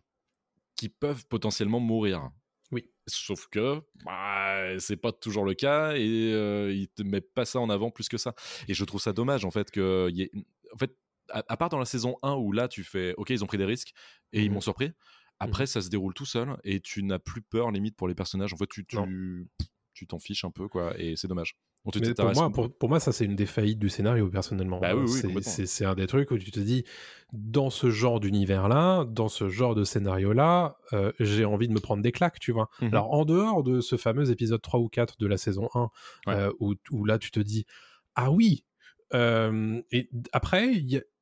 [0.75, 2.29] qui peuvent potentiellement mourir.
[2.71, 2.89] Oui.
[3.07, 7.69] Sauf que bah, c'est pas toujours le cas et il te met pas ça en
[7.69, 8.33] avant plus que ça.
[8.67, 10.31] Et je trouve ça dommage en fait que y ait-
[10.73, 10.95] en fait
[11.29, 13.57] à, à part dans la saison 1 où là tu fais OK, ils ont pris
[13.57, 13.93] des risques
[14.31, 14.55] et ils Mhm.
[14.55, 14.91] m'ont surpris.
[15.39, 18.53] Après ça se déroule tout seul et tu n'as plus peur limite pour les personnages.
[18.53, 18.97] En fait, tu tu
[19.93, 21.55] tu t'en fiches un peu quoi et c'est dommage.
[21.85, 24.29] On te Mais pour moi, pour, pour moi, ça c'est une des faillites du scénario
[24.29, 24.79] personnellement.
[24.79, 26.85] Bah oui, oui, c'est, un des trucs où tu te dis,
[27.33, 32.01] dans ce genre d'univers-là, dans ce genre de scénario-là, euh, j'ai envie de me prendre
[32.01, 32.69] des claques, tu vois.
[32.81, 32.89] Mhm.
[32.93, 35.89] Alors en dehors de ce fameux épisode 3 ou 4 de la saison 1,
[36.27, 36.35] Ouais.
[36.35, 37.65] euh, où, où là tu te dis,
[38.15, 38.63] ah oui.
[39.13, 40.71] euh, et après,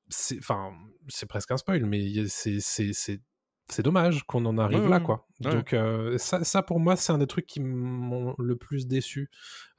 [0.10, 0.40] c'est,
[1.28, 2.60] presque un spoil, mais c'est,
[3.72, 5.28] c'est, dommage qu'on en arrive Ouais, là, quoi.
[5.44, 5.52] ouais.
[5.52, 9.30] Donc euh, ça, ça, pour moi, c'est un des trucs qui m'ont le plus déçu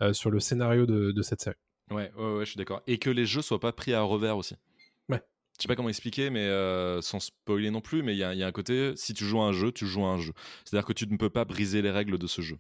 [0.03, 1.57] euh, sur le scénario de, de cette série.
[1.91, 2.83] Ouais, ouais, ouais, je suis d'accord.
[2.87, 4.55] Et que les jeux soient pas pris à revers aussi.
[5.09, 5.23] Ouais.
[5.59, 8.33] Je sais pas comment expliquer, mais euh, sans spoiler non plus, mais il y, a-
[8.33, 10.19] il y a un côté, si tu joues à un jeu, tu joues à un
[10.19, 10.33] jeu.
[10.65, 12.57] C'est-à-dire que tu ne peux pas briser les règles de ce jeu.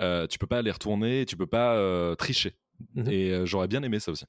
[0.00, 2.56] Euh, tu peux pas les retourner, tu peux pas tricher.
[2.94, 3.08] Mhm.
[3.10, 4.24] Et j'aurais bien aimé ça aussi.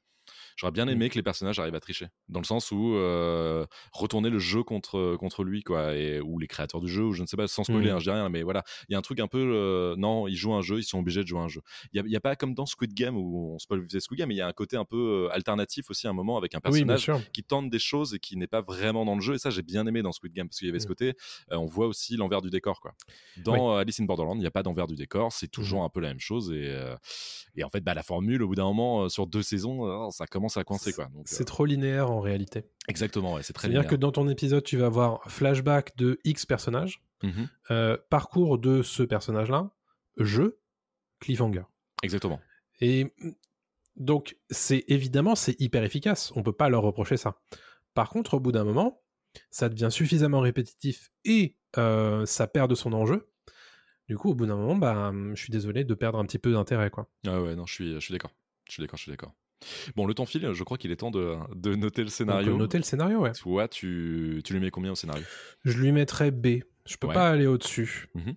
[0.58, 4.30] J'aurais bien aimé que les personnages arrivent à tricher, dans le sens où euh, retourner
[4.30, 7.28] le jeu contre, contre lui, quoi, et, ou les créateurs du jeu, ou je ne
[7.28, 7.96] sais pas, sans spoiler, Mhm.
[7.96, 10.28] hein, je dis rien, mais voilà, il y a un truc un peu, euh, non,
[10.28, 11.62] ils jouent un jeu, ils sont obligés de jouer un jeu.
[11.94, 14.40] Il n'y a, pas comme dans Squid Game où on spoil Squid Game, mais il
[14.40, 17.06] y a un côté un peu euh, alternatif aussi à un moment avec un personnage
[17.34, 19.36] qui tente des choses et qui n'est pas vraiment dans le jeu.
[19.36, 20.90] Et ça, j'ai bien aimé dans Squid Game parce qu'il y avait ce Mm.
[20.90, 21.14] côté,
[21.52, 22.82] euh, on voit aussi l'envers du décor.
[22.82, 22.94] Quoi.
[23.38, 25.90] Dans euh, Alice in Borderland, il n'y a pas d'envers du décor, c'est toujours un
[25.90, 26.52] peu la même chose.
[26.52, 26.96] Et, euh,
[27.56, 30.10] et en fait, bah, la formule, au bout d'un moment, euh, sur deux saisons, euh,
[30.12, 31.10] ça commence commence à coincer quoi.
[31.26, 32.66] C'est trop linéaire en réalité.
[32.88, 36.46] Exactement, ouais, c'est très C'est-à-dire que dans ton épisode, tu vas avoir flashback de X
[36.46, 37.46] personnage, mmh
[38.10, 39.72] parcours de ce personnage-là,
[40.18, 40.60] jeu,
[41.20, 41.64] cliffhanger.
[42.04, 42.40] Exactement.
[42.80, 43.32] Et mmh,
[43.96, 46.32] donc, c'est évidemment, c'est hyper efficace.
[46.36, 47.40] On peut pas leur reprocher ça.
[47.96, 49.02] Par contre, au bout d'un moment,
[49.50, 53.30] ça devient suffisamment répétitif et ça perd de son enjeu.
[54.08, 56.40] Du coup, au bout d'un moment, bah, mmh, je suis désolé de perdre un petit
[56.40, 57.10] peu d'intérêt, quoi.
[57.26, 58.32] Ah ouais, non, je suis, je suis d'accord.
[58.66, 59.34] Je suis d'accord, je suis d'accord.
[59.96, 62.56] Bon, le temps file, je crois qu'il est temps de, de noter le scénario.
[62.58, 63.32] Noter le scénario, ouais.
[63.34, 65.24] Toi, tu, tu lui mets combien au scénario?
[65.66, 66.60] Je lui mettrais B.
[66.86, 67.14] Je peux Ouais.
[67.14, 68.08] pas aller au-dessus.
[68.16, 68.36] Mhm.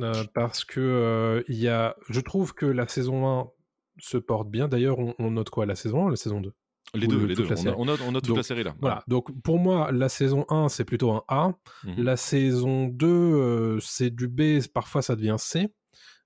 [0.00, 1.96] Euh, parce que euh, il y a...
[2.08, 3.50] je trouve que la saison 1
[3.98, 4.68] se porte bien.
[4.68, 6.52] D'ailleurs, on, on note quoi La saison 1 ou la saison 2
[6.94, 7.46] Les deux, le- les deux.
[7.50, 8.76] On, a- on note, on note toute Donc, la série là.
[8.80, 11.52] Voilà, donc pour moi, la saison 1, c'est plutôt un A.
[11.84, 12.02] Mhm.
[12.04, 15.68] La saison 2, euh, c'est du B, parfois ça devient C.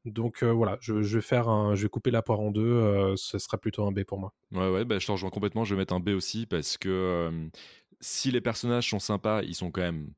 [0.05, 2.63] Donc euh, voilà, je, je vais faire un, je vais couper la poire en deux,
[2.63, 4.33] euh, ce sera plutôt un B pour moi.
[4.53, 5.65] Ouais, ouais, bah, je te rejoins complètement.
[5.65, 7.49] Je vais mettre un B aussi parce que euh,
[8.01, 10.13] si les personnages sont sympas, ils sont quand même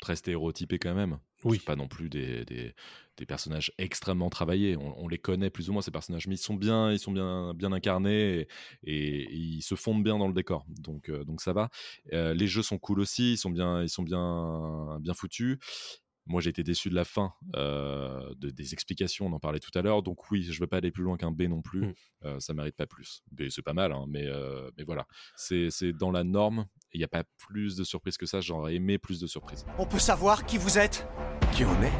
[0.00, 1.18] très stéréotypés quand même.
[1.44, 1.58] Oui.
[1.66, 2.74] Pas non plus des, des,
[3.18, 4.76] des personnages extrêmement travaillés.
[4.76, 7.12] On, on les connaît plus ou moins ces personnages, mais ils sont bien, ils sont
[7.12, 8.48] bien, bien incarnés et,
[8.84, 10.66] et- et ils se fondent bien dans le décor.
[10.68, 11.70] Donc, euh, donc ça va.
[12.12, 13.34] Euh, les jeux sont cool aussi.
[13.34, 15.58] Ils sont bien, ils sont bien, bien foutus.
[16.26, 19.76] Moi, j'ai été déçu de la fin, euh, de- des explications, on en parlait tout
[19.76, 20.02] à l'heure.
[20.02, 21.80] Donc oui, je ne vais pas aller plus loin qu'un B non plus.
[21.86, 21.94] Mm.
[22.24, 23.22] Euh, ça mérite pas plus.
[23.32, 25.06] B, c'est pas mal, hein, mais, euh, mais voilà.
[25.36, 26.66] C'est c'est dans la norme.
[26.92, 28.40] Il n'y a pas plus de surprises que ça.
[28.40, 29.64] J'aurais aimé plus de surprises.
[29.78, 31.06] On peut savoir qui vous êtes?
[31.52, 31.92] Qui on est?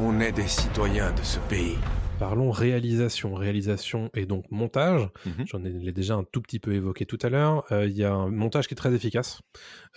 [0.00, 1.76] On est des citoyens de ce pays.
[2.18, 3.34] Parlons réalisation.
[3.34, 5.08] Réalisation et donc montage.
[5.24, 5.46] Mhm.
[5.46, 7.64] J'en ai, déjà un tout petit peu évoqué tout à l'heure.
[7.70, 9.40] Euh, Il y a un montage qui est très efficace.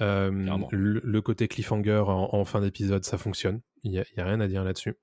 [0.01, 0.29] Euh,
[0.71, 3.61] le, le côté cliffhanger en, en fin d'épisode, ça fonctionne.
[3.83, 4.93] Il n'y a rien à dire là-dessus.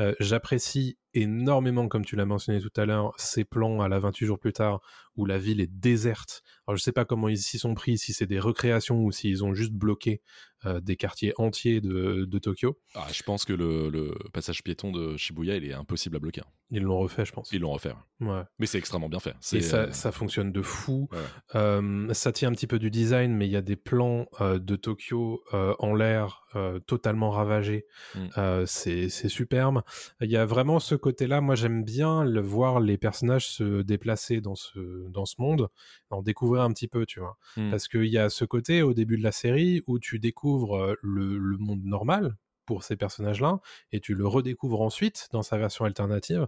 [0.00, 4.26] Euh, J'apprécie énormément, comme tu l'as mentionné tout à l'heure, ces plans à la 28
[4.26, 4.80] jours plus tard
[5.14, 6.42] où la ville est déserte.
[6.66, 9.44] Alors je sais pas comment ils s'y sont pris, si c'est des recréations ou s'ils
[9.44, 10.20] ont juste bloqué
[10.66, 12.78] euh, des quartiers entiers de, de Tokyo.
[12.94, 16.42] Ah, je pense que le, le passage piéton de Shibuya, il est impossible à bloquer.
[16.70, 17.50] Ils l'ont refait, je pense.
[17.52, 17.92] Ils l'ont refait.
[18.20, 18.42] ouais.
[18.58, 19.34] Mais c'est extrêmement bien fait.
[19.52, 21.08] Et ça, euh, ça fonctionne de fou.
[21.12, 21.18] ouais.
[21.54, 24.76] Euh, ça tient un petit peu du design, mais il y a des plans de
[24.76, 26.46] Tokyo en l'air
[26.86, 27.86] totalement ravagés.
[28.14, 28.64] Mm.
[28.66, 29.82] C'est c'est superbe.
[30.20, 31.40] Il y a vraiment ce côté-là.
[31.40, 35.68] Moi, j'aime bien le voir les personnages se déplacer dans ce dans ce monde,
[36.10, 37.36] en découvrir un petit peu, tu vois.
[37.56, 37.70] Mm.
[37.70, 40.53] Parce qu'il y a ce côté au début de la série où tu découvres
[41.02, 42.36] le, le monde normal
[42.66, 43.60] pour ces personnages-là,
[43.92, 46.46] et tu le redécouvres ensuite dans sa version alternative.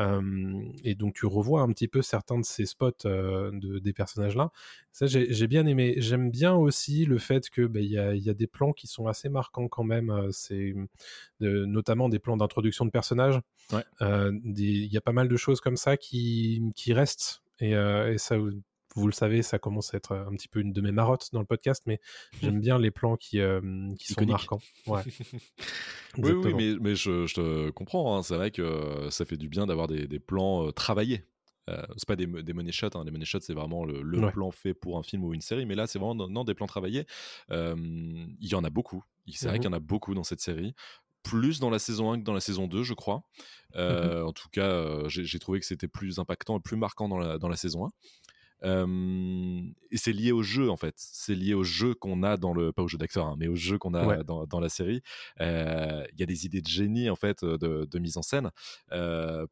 [0.00, 3.92] Euh, et donc tu revois un petit peu certains de ces spots euh, de, des
[3.92, 4.50] personnages-là.
[4.90, 5.94] Ça, j'ai bien aimé.
[5.98, 8.72] J'aime bien aussi le fait que bah, il y, a, il y a des plans
[8.72, 10.12] qui sont assez marquants quand même.
[10.32, 10.74] C'est
[11.42, 13.40] euh, notamment des plans d'introduction de personnages.
[13.72, 13.84] Ouais.
[14.00, 17.42] Il y a pas mal de choses comme ça qui, qui restent.
[17.60, 18.36] Et, euh, et ça,
[18.94, 21.40] vous le savez, ça commence à être un petit peu une de mes marottes dans
[21.40, 22.00] le podcast, mais
[22.42, 23.60] j'aime bien les plans qui, euh,
[23.98, 24.60] qui sont marquants.
[24.86, 25.02] Ouais.
[26.18, 28.16] Oui, oui, mais, mais je, je te comprends.
[28.16, 28.22] hein.
[28.22, 31.24] C'est vrai que ça fait du bien d'avoir des, des plans euh, travaillés.
[31.70, 32.88] Euh, c'est pas des, des money shots.
[32.94, 33.04] Hein.
[33.04, 34.30] Les money shots, c'est vraiment le, le Ouais.
[34.32, 35.64] plan fait pour un film ou une série.
[35.64, 37.06] Mais là, c'est vraiment non, non, des plans travaillés.
[37.50, 39.02] Euh, Il y en a beaucoup.
[39.32, 39.60] C'est vrai Mhm.
[39.62, 40.74] qu'il y en a beaucoup dans cette série.
[41.22, 43.22] Plus dans la saison 1 que dans la saison 2, je crois.
[43.76, 47.08] Euh, En tout cas, euh, j'ai j'ai trouvé que c'était plus impactant et plus marquant
[47.08, 47.90] dans la, dans la saison 1.
[48.64, 50.94] Et c'est lié au jeu en fait.
[50.96, 53.56] C'est lié au jeu qu'on a dans le pas au jeu d'acteur, hein, mais au
[53.56, 54.18] jeu qu'on a Ouais.
[54.24, 55.02] dans, dans la série.
[55.40, 55.46] Il
[56.18, 58.50] y a des idées de génie en fait de, de mise en scène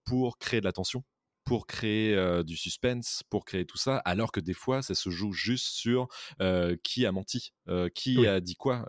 [0.04, 1.04] pour créer de la tension,
[1.44, 5.10] pour créer euh, du suspense, pour créer tout ça, alors que des fois ça se
[5.10, 6.06] joue juste sur
[6.40, 8.26] euh, qui a menti, euh, qui Oui.
[8.26, 8.86] a dit quoi,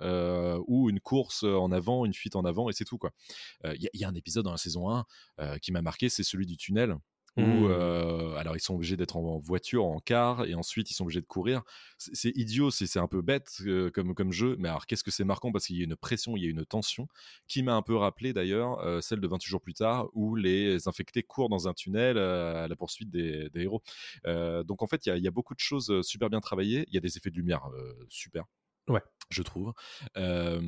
[0.68, 3.12] ou une course en avant, une fuite en avant et c'est tout quoi.
[3.66, 5.06] Il y, y a un épisode dans la saison 1
[5.40, 6.96] euh, qui m'a marqué, c'est celui du tunnel
[7.38, 7.66] où Mmh.
[7.68, 11.22] euh, alors ils sont obligés d'être en voiture, en car, et ensuite ils sont obligés
[11.22, 11.64] de courir.
[11.98, 15.24] C'est idiot, c'est un peu bête euh, comme, comme jeu, mais alors qu'est-ce que c'est
[15.24, 15.52] marquant?
[15.52, 17.08] Parce qu'il y a une pression, il y a une tension
[17.48, 20.88] qui m'a un peu rappelé d'ailleurs euh, celle de 28 jours plus tard où les
[20.88, 23.82] infectés courent dans un tunnel à la poursuite des, des héros.
[24.26, 26.86] Donc en fait il y a, il y a beaucoup de choses super bien travaillées,
[26.88, 27.70] il y a des effets de lumière
[28.10, 28.46] super
[28.88, 29.02] Ouais.
[29.30, 29.74] je trouve.
[30.18, 30.62] Euh,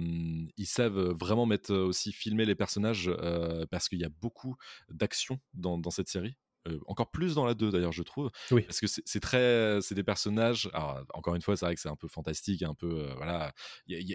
[0.58, 4.56] ils savent vraiment mettre aussi filmer les personnages euh, parce qu'il y a beaucoup
[4.90, 6.38] d'action dans, dans cette série.
[6.68, 8.68] Euh, encore plus dans la 2 d'ailleurs je trouve Oui.
[8.68, 11.90] parce que c'est très c'est des personnages alors, encore une fois c'est vrai que c'est
[11.90, 13.54] un peu fantastique un peu euh, voilà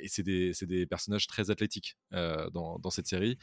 [0.07, 3.37] c'est des, c'est des personnages très athlétiques euh, dans, dans cette série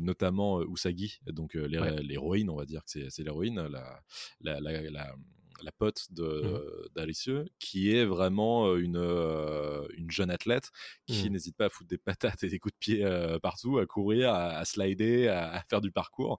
[0.00, 1.92] notamment Usagi donc Ouais.
[2.00, 4.00] l'héroïne on va dire que c'est l'héroïne la,
[4.40, 5.14] la, la, la,
[5.62, 10.70] la pote de d'Alicieux qui est vraiment une, euh, une jeune athlète
[11.06, 11.30] qui Mhm.
[11.30, 14.32] n'hésite pas à foutre des patates et des coups de pied euh, partout à courir
[14.32, 16.38] à, à slider à, à faire du parcours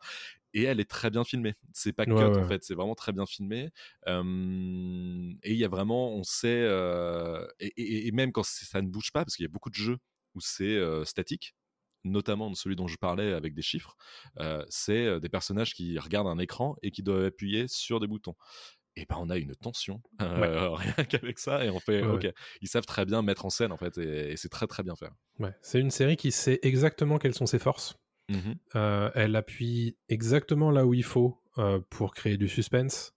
[0.54, 1.56] et elle est très bien filmée.
[1.74, 2.44] C'est pas cut Ouais, en ouais.
[2.44, 3.70] fait, c'est vraiment très bien filmé.
[4.08, 8.82] Euh, et il y a vraiment, on sait, euh, et, et- et même quand ça
[8.82, 9.98] ne bouge pas, parce qu'il y a beaucoup de jeux
[10.36, 11.56] où c'est euh, statique,
[12.04, 13.96] notamment celui dont je parlais avec des chiffres,
[14.40, 18.36] euh, c'est des personnages qui regardent un écran et qui doivent appuyer sur des boutons.
[18.96, 22.24] Et ben on a une tension euh, rien qu'avec ça et on fait Ouais, ok
[22.26, 22.34] ouais.
[22.62, 24.96] ils savent très bien mettre en scène en fait et, et c'est très très bien
[24.96, 25.10] fait.
[25.40, 25.54] Ouais.
[25.64, 27.96] C'est une série qui sait exactement quelles sont ses forces.
[28.30, 28.56] Mhm.
[28.76, 33.14] Euh, elle appuie exactement là où il faut euh, pour créer du suspense,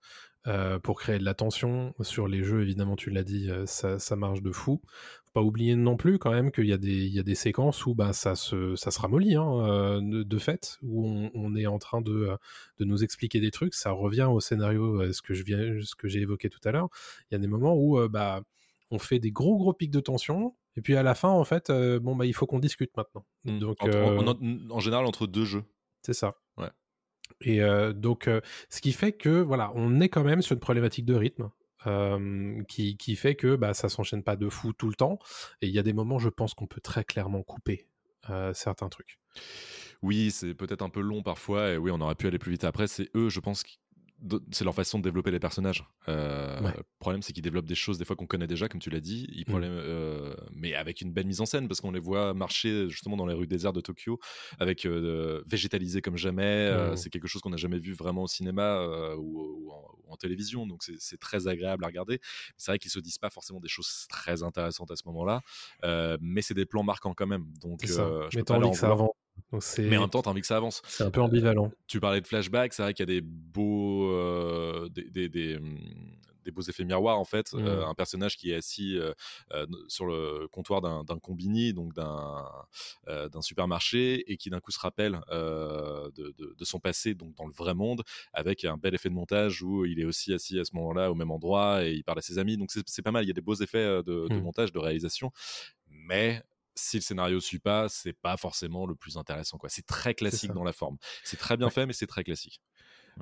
[0.47, 1.95] euh, pour créer de la tension.
[2.01, 4.81] Sur les jeux, évidemment, tu l'as dit, ça, ça marche de fou.
[5.27, 8.35] Faut pas oublier non plus quand même qu'il y, a des- séquences où bah, ça,
[8.35, 12.37] se, ça ramollit hein, de, fait, où on, est en train de,
[12.81, 13.75] nous expliquer des trucs.
[13.75, 16.89] Ça revient au scénario, ce que j'ai évoqué tout à l'heure.
[17.31, 18.43] Il y a des moments où bah,
[18.91, 20.55] on fait des gros gros pics de tension.
[20.77, 23.25] Et puis à la fin, en fait, euh, bon bah il faut qu'on discute maintenant.
[23.45, 23.59] Mm.
[23.59, 25.65] Donc En- euh, en, en- en général entre deux jeux.
[26.03, 26.37] c'est ça.
[26.59, 26.71] Ouais.
[27.41, 28.29] Et euh, donc,
[28.71, 31.51] ce qui fait que, voilà, on est quand même sur une problématique de rythme.
[31.87, 35.19] euh, qui, qui fait que bah, ça s'enchaîne pas de fou tout le temps.
[35.63, 37.87] Et il y a des moments, je pense qu'on peut très clairement couper
[38.29, 39.21] euh, certains trucs.
[40.03, 42.65] Oui, c'est peut-être un peu long parfois, et oui, on aurait pu aller plus vite.
[42.65, 43.79] Après, c'est eux, je pense, qui-
[44.51, 45.85] c'est leur façon de développer les personnages.
[46.09, 46.73] Euh, Ouais.
[46.77, 49.01] Le problème, c'est qu'ils développent des choses des fois qu'on connaît déjà, comme tu l'as
[49.01, 49.61] dit, ils Mm.
[49.63, 53.27] euh, mais avec une belle mise en scène, parce qu'on les voit marcher justement dans
[53.27, 54.19] les rues désertes de Tokyo,
[54.59, 56.71] avec euh, végétalisés comme jamais.
[56.93, 56.97] Mm.
[56.97, 58.83] c'est quelque chose qu'on n'a jamais vu vraiment au cinéma
[59.19, 62.21] ou, ou en, ou en télévision, donc c'est très agréable à regarder.
[62.57, 65.43] C'est vrai qu'ils se disent pas forcément des choses très intéressantes à ce moment-là,
[66.21, 67.47] mais c'est des plans marquants quand même.
[67.61, 69.11] Donc, je Mais peux pas leur que ça vouloir.
[69.53, 70.83] Donc Mais en même temps, t'as envie que ça avance.
[70.89, 71.71] c'est un peu ambivalent.
[71.87, 75.57] Tu parlais de flashback, c'est vrai qu'il y a des beaux, euh, des, des, des,
[75.57, 75.79] hum,
[76.45, 77.53] des beaux effets miroirs en fait.
[77.53, 77.59] Mm.
[77.67, 79.15] Euh, un personnage qui est assis euh,
[79.89, 86.11] sur le comptoir d'un combini, donc d'un supermarché, et qui d'un coup se rappelle de,
[86.37, 89.63] de- de son passé, donc dans le vrai monde, avec un bel effet de montage
[89.63, 92.23] où il est aussi assis à ce moment-là au même endroit et il parle à
[92.23, 92.57] ses amis.
[92.57, 93.25] Donc c'est pas mal.
[93.25, 94.41] Il y a des beaux effets de, de Mm.
[94.41, 95.31] montage, de réalisation,
[95.89, 96.43] mais
[96.77, 99.59] si le scénario suit pas, c'est pas forcément le plus intéressant.
[99.59, 99.69] quoi.
[99.69, 100.97] C'est très classique dans la forme.
[101.25, 101.73] C'est très bien Ouais.
[101.73, 102.61] fait, mais c'est très classique.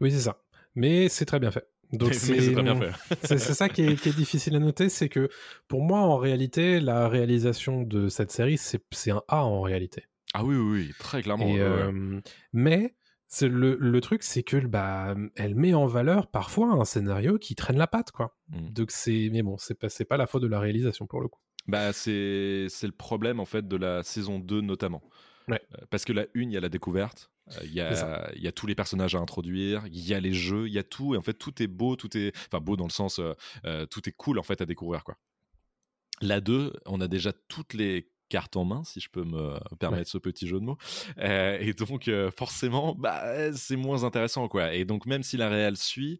[0.01, 0.43] Oui, c'est ça.
[0.75, 1.67] Mais c'est très bien fait.
[1.93, 3.17] Donc c'est très bien fait.
[3.23, 5.29] c'est c'est ça qui est, qui est difficile à noter, c'est que
[5.69, 10.05] pour moi, en réalité, la réalisation de cette série, c'est c'est un A en réalité.
[10.33, 11.47] Ah oui, oui, oui, très clairement.
[11.47, 11.83] Et, ouais, ouais.
[11.83, 12.21] euh,
[12.53, 12.97] mais
[13.29, 17.55] c'est le, le truc, c'est que bah, elle met en valeur parfois un scénario qui
[17.55, 18.37] traîne la patte, quoi.
[18.49, 18.71] Mm.
[18.71, 21.29] Donc c'est, mais bon, c'est pas, c'est pas la faute de la réalisation pour le
[21.29, 21.41] coup.
[21.67, 25.03] Bah, c'est c'est le problème en fait de la saison 2 notamment.
[25.49, 25.61] Ouais.
[25.75, 28.43] Euh, Parce que la une, il y a la découverte, euh, il y, a, il
[28.43, 30.83] y a tous les personnages à introduire, il y a les jeux, il y a
[30.83, 33.21] tout, et en fait tout est beau, tout est, enfin beau dans le sens,
[33.65, 35.17] euh, tout est cool en fait à découvrir quoi.
[36.21, 40.11] La 2, on a déjà toutes les cartes en main, si je peux me permettre
[40.11, 40.79] ce petit jeu de mots.
[41.19, 44.75] Euh, et donc, euh, forcément, bah, c'est moins intéressant, quoi.
[44.75, 46.19] Et donc, même si la réelle suit,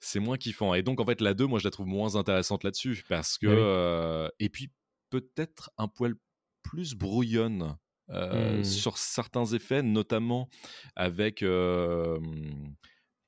[0.00, 0.74] c'est moins kiffant.
[0.74, 3.04] Et donc, en fait, la 2, moi, je la trouve moins intéressante là-dessus.
[3.08, 3.46] Parce que.
[3.46, 3.56] Ah oui.
[3.60, 4.70] euh, et puis,
[5.10, 6.14] peut-être un poil
[6.62, 7.76] plus brouillonne.
[8.10, 8.64] euh, Hmm.
[8.64, 10.48] sur certains effets, notamment
[10.96, 12.18] avec euh,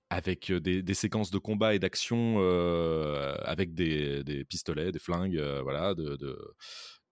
[0.09, 5.39] avec des, des séquences de combat et d'action euh, avec des, des pistolets, des flingues,
[5.63, 6.55] voilà, de, de-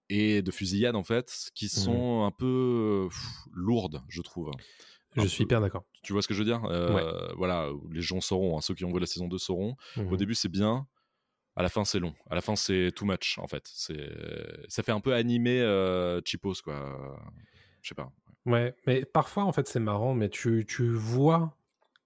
[0.08, 4.50] et de fusillades en fait, qui sont un peu pff, lourdes, je trouve.
[5.22, 5.84] Je suis hyper d'accord.
[6.02, 6.64] Tu vois ce que je veux dire?
[6.64, 9.76] Euh, Voilà, les gens sauront, hein, ceux qui ont vu la saison 2 sauront.
[10.10, 10.86] Au début, c'est bien.
[11.56, 12.14] À la fin, c'est long.
[12.30, 13.64] À la fin, c'est too much, en fait.
[13.66, 14.08] C'est,
[14.68, 17.20] ça fait un peu animé euh, cheapos, quoi.
[17.82, 18.12] Je sais pas.
[18.46, 21.56] Ouais, mais parfois, en fait, c'est marrant, mais tu, tu vois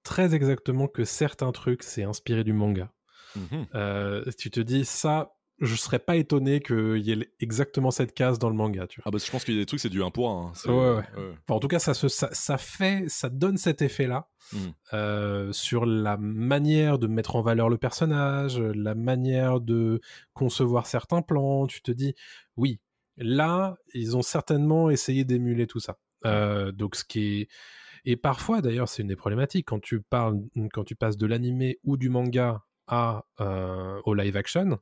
[0.04, 2.90] très exactement que certains trucs, c'est inspiré du manga.
[3.36, 3.66] Mhm.
[3.74, 8.38] Euh, tu te dis, ça, je serais pas étonné qu'il y ait exactement cette case
[8.38, 9.04] dans le manga, tu vois.
[9.06, 10.52] Ah bah, je pense qu'il y a des trucs, c'est du 1 pour 1.
[10.66, 11.02] Ouais, ouais.
[11.16, 14.56] Enfin, en tout cas, ça, se, ça, ça fait, ça donne cet effet-là Mm.
[14.92, 20.00] euh, sur la manière de mettre en valeur le personnage, la manière de
[20.34, 21.66] concevoir certains plans.
[21.66, 22.14] Tu te dis,
[22.56, 22.80] oui,
[23.16, 25.98] là, ils ont certainement essayé d'émuler tout ça.
[26.26, 27.48] Euh, donc, ce qui est
[28.04, 30.40] et parfois, d'ailleurs, c'est une des problématiques quand tu parles,
[30.72, 34.80] quand tu passes de l'animé ou du manga à euh, au live action.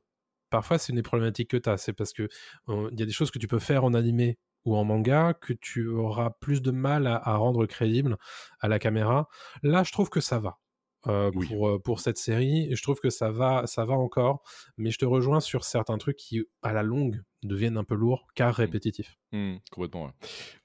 [0.51, 1.77] Parfois, c'est une des problématiques que tu as.
[1.77, 2.29] C'est parce que
[2.69, 5.33] euh, il y a des choses que tu peux faire en animé ou en manga
[5.33, 8.17] que tu auras plus de mal à, à rendre crédible
[8.59, 9.27] à la caméra.
[9.63, 10.59] Là, je trouve que ça va.
[11.07, 11.47] euh, Oui.
[11.47, 14.43] pour, euh, pour cette série, je trouve que ça va, ça va encore,
[14.77, 18.27] mais je te rejoins sur certains trucs qui, à la longue, deviennent un peu lourds,
[18.35, 19.15] car répétitifs.
[19.31, 20.05] Hmm, complètement.
[20.05, 20.11] ouais.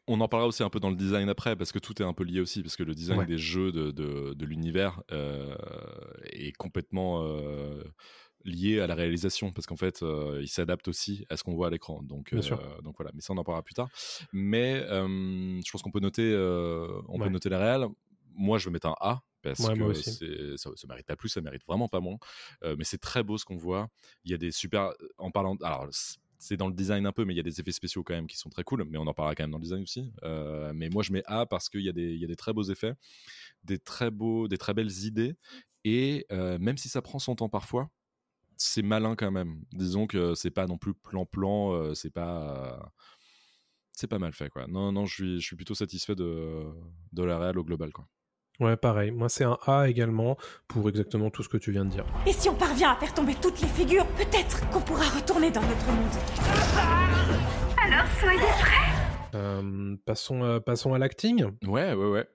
[0.07, 2.13] On en parlera aussi un peu dans le design après, parce que tout est un
[2.13, 3.25] peu lié aussi, parce que le design Ouais.
[3.27, 5.57] des jeux de, de, de l'univers euh,
[6.25, 7.83] est complètement euh,
[8.47, 11.67] lié à la réalisation, parce qu'en fait, euh, il s'adapte aussi à ce qu'on voit
[11.67, 12.03] à l'écran.
[12.03, 12.59] Donc, Bien sûr.
[12.61, 13.89] euh, donc voilà, mais ça on en parlera plus tard.
[14.33, 15.07] Mais euh,
[15.65, 17.27] je pense qu'on peut noter, euh, on Ouais.
[17.27, 17.87] peut noter la réelle.
[18.39, 21.31] moi, je vais mettre un A parce Ouais, que c'est- ça, ça mérite pas plus,
[21.31, 22.19] ça mérite vraiment pas moins.
[22.63, 23.89] Mais c'est très beau ce qu'on voit.
[24.25, 24.93] Il y a des super.
[25.19, 25.57] En parlant.
[25.63, 25.87] Alors,
[26.39, 28.27] c'est dans le design un peu, mais il y a des effets spéciaux quand même
[28.27, 28.85] qui sont très cool.
[28.85, 30.13] Mais on en parlera quand même dans le design aussi.
[30.23, 32.37] Euh, mais moi, je mets A parce qu'il y, a des- il y a des
[32.37, 32.93] très beaux effets,
[33.65, 35.35] des très beaux, des très belles idées.
[35.85, 37.89] Et euh, même si ça prend son temps parfois,
[38.57, 39.63] c'est malin quand même.
[39.73, 42.79] Disons que c'est pas non plus plan-plan, euh, c'est pas.
[42.83, 42.87] euh,
[43.93, 44.67] c'est pas mal fait quoi.
[44.67, 46.65] Non, non, je suis, je suis plutôt satisfait de,
[47.13, 48.07] de la réal au global quoi.
[48.59, 49.11] Ouais, pareil.
[49.11, 52.07] Moi, c'est un A également pour exactement tout ce que tu viens de dire.
[52.27, 55.61] Et si on parvient à faire tomber toutes les figures, peut-être qu'on pourra retourner dans
[55.61, 56.11] notre monde.
[57.79, 58.93] Alors soyez prêts
[59.35, 61.45] Euh, passons, euh, passons à l'acting.
[61.67, 62.27] Ouais, ouais, ouais.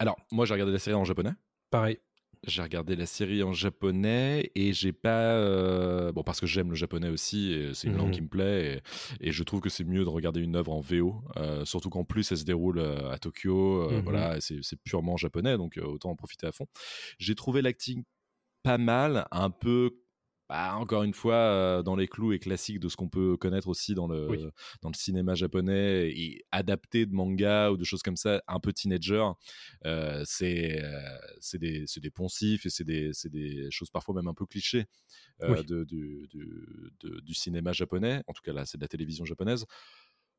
[0.00, 1.32] Alors, moi j'ai regardé la série en japonais.
[1.70, 1.98] Pareil.
[2.46, 5.34] J'ai regardé la série en japonais et j'ai pas.
[5.34, 8.12] euh, Bon, parce que j'aime le japonais aussi, et c'est une langue Mhm.
[8.12, 8.82] qui me plaît,
[9.20, 11.90] et, et je trouve que c'est mieux de regarder une œuvre en VO, euh, surtout
[11.90, 14.00] qu'en plus elle se déroule euh, à Tokyo, Mhm.
[14.02, 16.66] voilà, c'est c'est purement japonais, donc autant en profiter à fond.
[17.18, 18.04] J'ai trouvé l'acting
[18.62, 19.99] pas mal, un peu.
[20.50, 23.68] Bah, encore une fois, euh, dans les clous et classiques de ce qu'on peut connaître
[23.68, 24.44] aussi dans le, Oui.
[24.82, 28.72] dans le cinéma japonais et adapté de manga ou de choses comme ça, un peu
[28.72, 29.24] teenager.
[29.86, 34.86] Euh, c'est euh, c'est des, poncifs et c'est des, choses parfois même un peu clichés
[35.40, 35.64] Oui.
[35.64, 38.24] de, du, du, de- du cinéma japonais.
[38.26, 39.66] En tout cas, là, c'est de la télévision japonaise.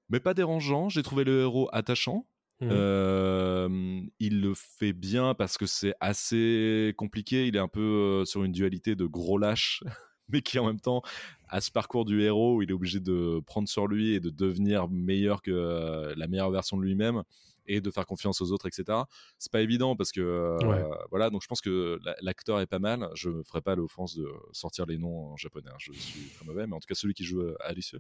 [0.10, 0.90] Mais pas dérangeant.
[0.90, 2.28] J'ai trouvé le héros attachant.
[2.62, 7.48] Euh, il le fait bien parce que c'est assez compliqué.
[7.48, 9.84] Il est un peu sur une dualité de gros lâche,
[10.30, 11.02] mais qui en même temps
[11.50, 14.30] a ce parcours du héros où il est obligé de prendre sur lui et de
[14.30, 17.24] devenir meilleur que la meilleure version de lui-même
[17.68, 18.98] et de faire confiance aux autres, etc.
[19.38, 20.84] C'est pas évident parce que euh, Ouais.
[21.10, 21.30] voilà.
[21.30, 23.10] Donc je pense que la- l'acteur est pas mal.
[23.16, 25.70] Je me ferai pas l'offense de sortir les noms en japonais.
[25.70, 25.78] hein.
[25.80, 27.96] Je suis très mauvais, mais en tout cas celui qui joue euh, Alice.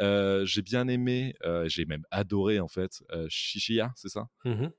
[0.00, 4.28] Euh, j'ai bien aimé, euh, j'ai même adoré en fait Shishiya, c'est ça?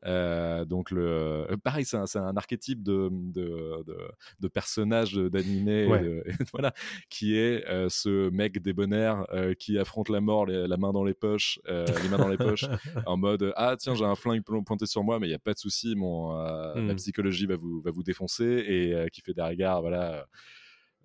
[0.06, 3.98] Euh, donc le pareil c'est un, archétype de, de, de,
[4.40, 6.24] de personnage d'animé Ouais.
[6.54, 6.74] voilà
[7.10, 9.26] qui est ce mec débonnaire
[9.60, 12.66] qui affronte la mort les- la main dans les poches les mains dans les poches
[13.06, 15.40] en mode ah tiens j'ai un flingue po- pointé sur moi mais il y a
[15.40, 16.86] pas de souci mon euh, Mm.
[16.88, 20.26] ma psychologie va vous va vous défoncer et euh, qui fait des regards voilà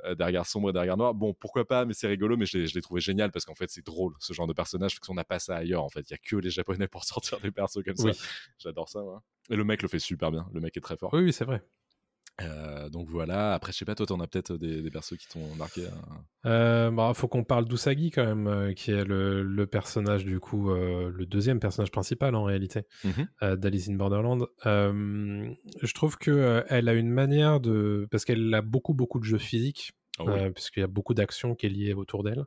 [0.04, 1.12] euh, des regards sombres et des regards noirs.
[1.12, 3.84] Bon, pourquoi pas, mais c'est rigolo, mais je l'ai, trouvé génial parce qu'en fait, c'est
[3.84, 6.08] drôle, ce genre de personnage, parce qu'on n'a pas ça ailleurs, en fait.
[6.08, 8.14] Il y a que les Japonais pour sortir des persos comme Oui.
[8.14, 8.24] ça.
[8.60, 9.24] J'adore ça, moi.
[9.50, 10.46] Et le mec le fait super bien.
[10.52, 11.12] Le mec est très fort.
[11.12, 11.64] Oui, oui, c'est vrai.
[12.40, 13.52] Euh, donc voilà.
[13.54, 15.86] Après, je sais pas, toi, t'en as peut-être des, des persos qui t'ont marqué.
[15.86, 16.24] hein.
[16.46, 20.38] Euh, bah, faut qu'on parle d'Usagi quand même, euh, qui est le, le personnage du
[20.38, 22.82] coup, le deuxième personnage principal en réalité
[23.42, 24.46] euh, d'Alice in Borderland.
[24.64, 29.38] Je trouve que elle a une manière de, parce qu'elle a beaucoup beaucoup de jeux
[29.38, 30.50] physiques, Ah oui.
[30.52, 32.44] puisqu'il y a beaucoup d'action qui est liée autour d'elle.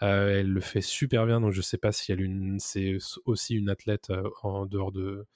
[0.00, 3.54] Elle le fait super bien, donc je sais pas si elle est une, c'est aussi
[3.54, 4.12] une athlète
[4.42, 5.26] en dehors de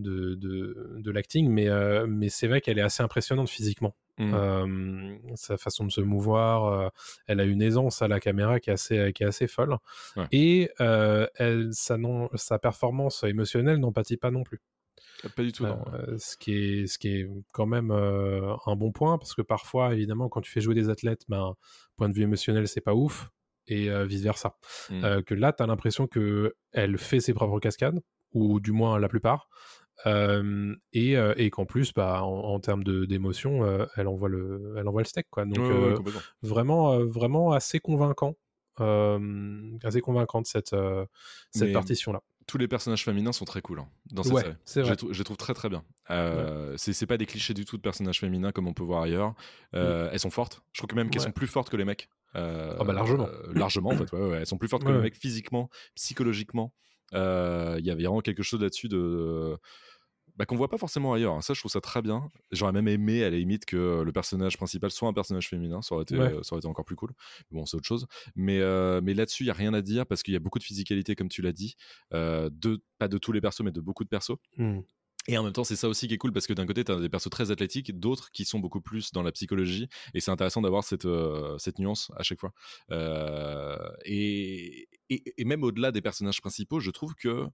[0.00, 3.94] de, de, de l'acting, mais, euh, mais c'est vrai qu'elle est assez impressionnante physiquement.
[4.18, 4.34] Mhm.
[4.34, 6.88] Euh, sa façon de se mouvoir, euh,
[7.26, 9.76] elle a une aisance à la caméra qui est assez, qui est assez folle.
[10.16, 10.26] Ouais.
[10.32, 14.60] Et elle, sa, non, sa performance émotionnelle n'en pâtit pas non plus.
[15.28, 15.84] Pas du tout, non.
[15.92, 19.42] Euh, ce, qui est, ce qui est quand même euh, un bon point, parce que
[19.42, 21.54] parfois, évidemment, quand tu fais jouer des athlètes, ben,
[21.96, 23.30] point de vue émotionnel, c'est pas ouf,
[23.66, 24.56] et euh, vice-versa.
[24.88, 25.04] Mm.
[25.04, 28.00] Euh, que là, tu as l'impression qu'elle fait ses propres cascades,
[28.32, 29.48] ou du moins la plupart,
[30.06, 34.88] euh, et, et qu'en plus, bah, en, en termes d'émotion, euh, elle, envoie le, elle
[34.88, 35.26] envoie le steak.
[35.30, 35.44] Quoi.
[35.44, 38.36] Donc, Ouais, ouais, vraiment, vraiment assez convaincant.
[39.84, 40.74] assez convaincante cette,
[41.50, 42.22] cette Mais partition-là.
[42.46, 44.88] Tous les personnages féminins sont très cool hein, dans cette Ouais, série.
[44.88, 45.84] Je je les trouve très très bien.
[46.10, 49.02] Euh, c'est, c'est pas des clichés du tout de personnages féminins comme on peut voir
[49.02, 49.34] ailleurs.
[49.74, 50.62] Euh, Elles sont fortes.
[50.72, 51.26] Je trouve que même qu'elles Ouais.
[51.26, 52.08] sont plus fortes que les mecs.
[52.34, 53.26] Euh, Ah bah, largement.
[53.28, 54.10] euh, largement en fait.
[54.12, 55.04] Ouais, ouais, Elles sont plus fortes que Ouais, les ouais.
[55.04, 56.72] mecs physiquement, psychologiquement.
[57.12, 59.56] Il y avait vraiment quelque chose là-dessus de
[60.40, 61.34] bah, qu'on voit pas forcément ailleurs.
[61.34, 61.42] hein.
[61.42, 62.26] Ça, je trouve ça très bien.
[62.50, 65.82] J'aurais même aimé, à la limite, que le personnage principal soit un personnage féminin.
[65.82, 66.32] Ça aurait été, Ouais.
[66.32, 67.10] euh, ça aurait été encore plus cool.
[67.50, 68.06] Mais Bon, c'est autre chose.
[68.36, 70.58] Mais, euh, mais là-dessus, il y a rien à dire parce qu'il y a beaucoup
[70.58, 71.74] de physicalité, comme tu l'as dit.
[72.14, 74.38] Euh, de, pas de tous les persos, mais de beaucoup de persos.
[74.56, 74.80] Hmm.
[75.28, 76.90] Et en même temps, c'est ça aussi qui est cool parce que d'un côté, tu
[76.92, 79.88] as des persos très athlétiques, d'autres qui sont beaucoup plus dans la psychologie.
[80.14, 82.52] Et c'est intéressant d'avoir cette, euh, cette nuance à chaque fois.
[82.90, 87.46] Euh, et, et, et même au-delà des personnages principaux, je trouve que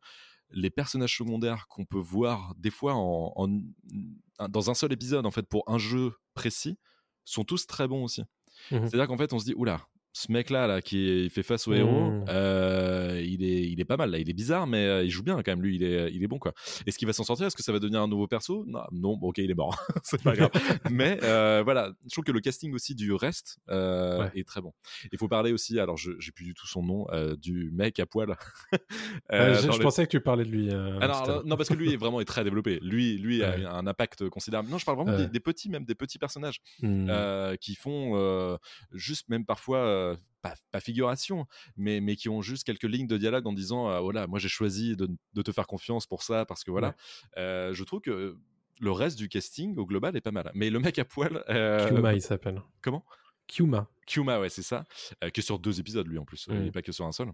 [0.50, 5.30] les personnages secondaires qu'on peut voir des fois en, en- dans un seul épisode, en
[5.32, 6.78] fait, pour un jeu précis,
[7.24, 8.22] sont tous très bons aussi.
[8.70, 8.86] Mhm.
[8.88, 9.86] C'est-à-dire qu'en fait, on se dit, oula,
[10.16, 12.24] ce mec-là, là, qui il fait face au héros, Mhm.
[12.30, 14.18] euh, il, est, il est pas mal là.
[14.18, 15.60] Il est bizarre, mais il joue bien quand même.
[15.60, 16.54] Lui, il est, il est bon quoi.
[16.86, 17.46] Est-ce qu'il va s'en sortir?
[17.46, 18.64] Est-ce que ça va devenir un nouveau perso?
[18.66, 19.78] Non, non bon, ok, il est mort.
[20.04, 20.50] c'est pas grave.
[20.90, 21.18] mais
[21.62, 24.72] voilà, je trouve que le casting aussi du reste est très bon.
[25.12, 27.06] Il faut parler aussi, alors je j'ai plus du tout son nom,
[27.36, 28.34] du mec à poil.
[29.30, 30.70] je, pensais que tu parlais de lui.
[30.72, 32.78] alors, non, parce que lui est vraiment est très développé.
[32.80, 34.70] Lui, lui a un impact considérable.
[34.70, 37.56] Non, je parle vraiment des, petits, même des petits personnages mmh.
[37.60, 38.58] qui font
[38.92, 40.05] juste même parfois
[40.42, 41.46] pas, figuration,
[41.76, 44.96] mais, mais qui ont juste quelques lignes de dialogue en disant voilà, moi j'ai choisi
[44.96, 46.94] de, de, te faire confiance pour ça parce que voilà.
[47.36, 48.36] je trouve que
[48.80, 50.50] le reste du casting au global est pas mal.
[50.54, 51.42] Mais le mec à poil.
[51.88, 52.62] Kyuma, il s'appelle.
[52.82, 53.04] Comment?
[53.46, 53.88] Kyuma.
[54.06, 54.84] Kyuma, ouais, c'est ça.
[55.32, 56.46] que sur deux épisodes, lui en plus.
[56.50, 57.32] Il n'est pas que sur un seul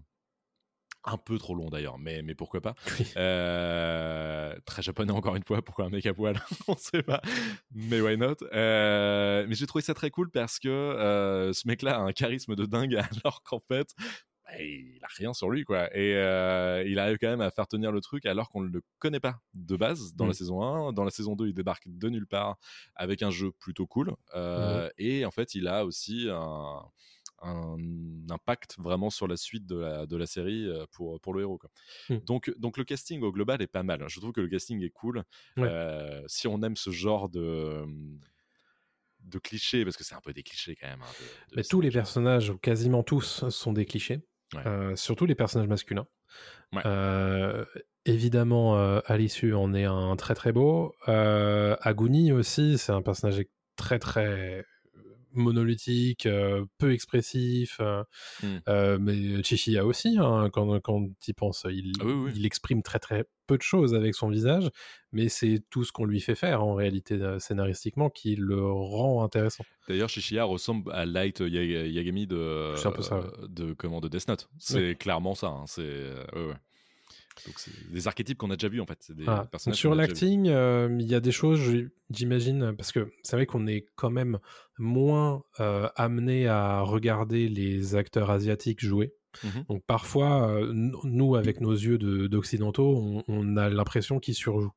[1.05, 2.75] un peu trop long d'ailleurs, mais, mais pourquoi pas.
[3.15, 6.39] Euh, très japonais encore une fois, pourquoi un mec à poil?
[6.67, 7.21] On sait pas,
[7.73, 8.37] mais why not?
[8.53, 12.55] Euh, Mais j'ai trouvé ça très cool parce que euh, ce mec-là a un charisme
[12.55, 13.89] de dingue alors qu'en fait,
[14.45, 15.95] bah, il a rien sur lui quoi.
[15.95, 16.11] Et
[16.87, 19.39] il arrive quand même à faire tenir le truc alors qu'on ne le connaît pas
[19.53, 20.35] de base dans la mmh.
[20.35, 20.93] saison 1.
[20.93, 22.57] Dans la saison 2, il débarque de nulle part
[22.95, 24.15] avec un jeu plutôt cool.
[24.35, 26.81] Mmh et en fait, il a aussi un
[27.43, 27.77] un
[28.29, 31.57] impact vraiment sur la suite de la, de la série euh, pour, pour le héros.
[31.57, 31.69] Quoi.
[32.09, 32.17] Mmh.
[32.25, 34.03] Donc, donc le casting au global est pas mal.
[34.07, 35.23] Je trouve que le casting est cool.
[35.57, 37.83] Euh, si on aime ce genre de
[39.19, 41.01] de clichés, parce que c'est un peu des clichés quand même.
[41.01, 41.25] Hein,
[41.55, 44.19] Mais tous les personnages, ou quasiment tous, sont des clichés.
[44.65, 46.05] Euh, surtout les personnages masculins.
[48.05, 50.93] évidemment, à l'issue, on est un très très beau.
[51.07, 53.41] Aguni aussi, c'est un personnage
[53.77, 54.65] très très
[55.33, 57.77] monolithique, euh, peu expressif.
[57.79, 58.03] Euh,
[58.41, 58.47] mmh.
[58.67, 62.05] euh, mais Chichiya aussi, hein, quand, quand il pense, il, ah
[62.35, 64.69] il exprime très très peu de choses avec son visage,
[65.11, 69.65] mais c'est tout ce qu'on lui fait faire en réalité scénaristiquement qui le rend intéressant.
[69.89, 72.73] D'ailleurs, Chichiya ressemble à Light Yagami de,
[73.47, 74.49] de, comment, de Death Note.
[74.59, 75.47] C'est clairement ça.
[75.47, 76.09] Hein, c'est
[77.45, 79.11] donc c'est des archétypes qu'on a déjà vus en fait.
[79.11, 81.59] Des ah, sur l'acting, euh, il y a des choses,
[82.09, 84.39] j'imagine, parce que c'est vrai qu'on est quand même
[84.77, 89.13] moins euh, amené à regarder les acteurs asiatiques jouer.
[89.43, 94.75] Mmh Donc parfois, euh, nous, avec nos yeux d'occidentaux, on, a l'impression qu'ils surjouent.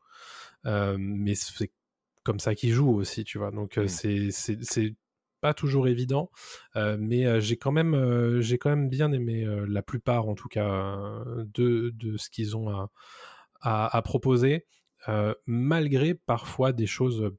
[0.64, 1.72] mais c'est
[2.24, 3.50] comme ça qu'ils jouent aussi, tu vois.
[3.50, 3.88] Donc mmh.
[3.88, 4.94] c'est
[5.46, 6.32] pas toujours évident,
[6.74, 10.34] euh, mais euh, j'ai quand même euh, j'ai quand même bien aimé la plupart en
[10.34, 10.98] tout cas
[11.54, 12.68] de, de ce qu'ils ont
[13.60, 14.66] à, à, proposer,
[15.46, 17.30] malgré parfois des choses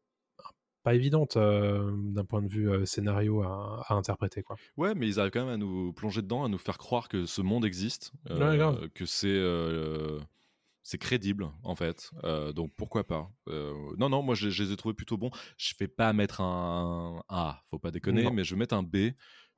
[0.83, 4.55] pas évidentes d'un point de vue scénario à, interpréter quoi.
[4.77, 7.25] Ouais, mais ils arrivent quand même à nous plonger dedans, à nous faire croire que
[7.25, 8.13] ce monde existe,
[8.93, 9.37] que c'est
[10.87, 12.11] c'est crédible en fait.
[12.23, 13.29] Euh, donc pourquoi pas?
[13.49, 15.31] Euh, non, non, moi je, les ai trouvés plutôt bons.
[15.57, 19.11] Je vais pas mettre un A, faut pas déconner, mais je vais mettre un B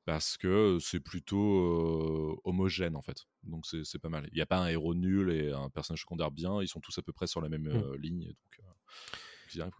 [0.06, 3.28] parce que c'est plutôt euh, homogène en fait.
[3.44, 4.28] Donc c'est pas mal.
[4.32, 6.64] Il n'y a pas un héros nul et un personnage secondaire bien.
[6.64, 7.96] Ils sont tous à peu près sur la même mmh.
[7.98, 8.26] ligne.
[8.26, 9.74] Donc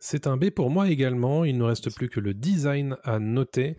[0.00, 1.44] C'est un B pour moi également.
[1.44, 3.76] Il ne reste plus que le design à noter.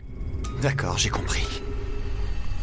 [0.62, 1.62] D'accord, j'ai compris.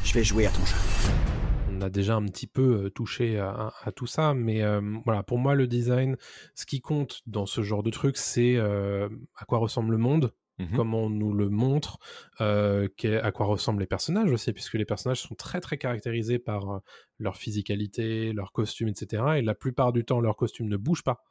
[0.04, 1.33] Je vais jouer à ton jeu
[1.74, 4.62] on a déjà un petit peu touché à, tout ça, mais
[5.04, 6.16] voilà, pour moi, le design,
[6.54, 10.76] ce qui compte dans ce genre de truc, c'est à quoi ressemble le monde, mmh
[10.76, 11.98] comment on nous le montre,
[12.38, 16.80] à quoi ressemblent les personnages aussi, puisque les personnages sont très très caractérisés par
[17.18, 19.22] leur physicalité, leur costume, etc.
[19.36, 21.24] Et la plupart du temps, leur costume ne bouge pas,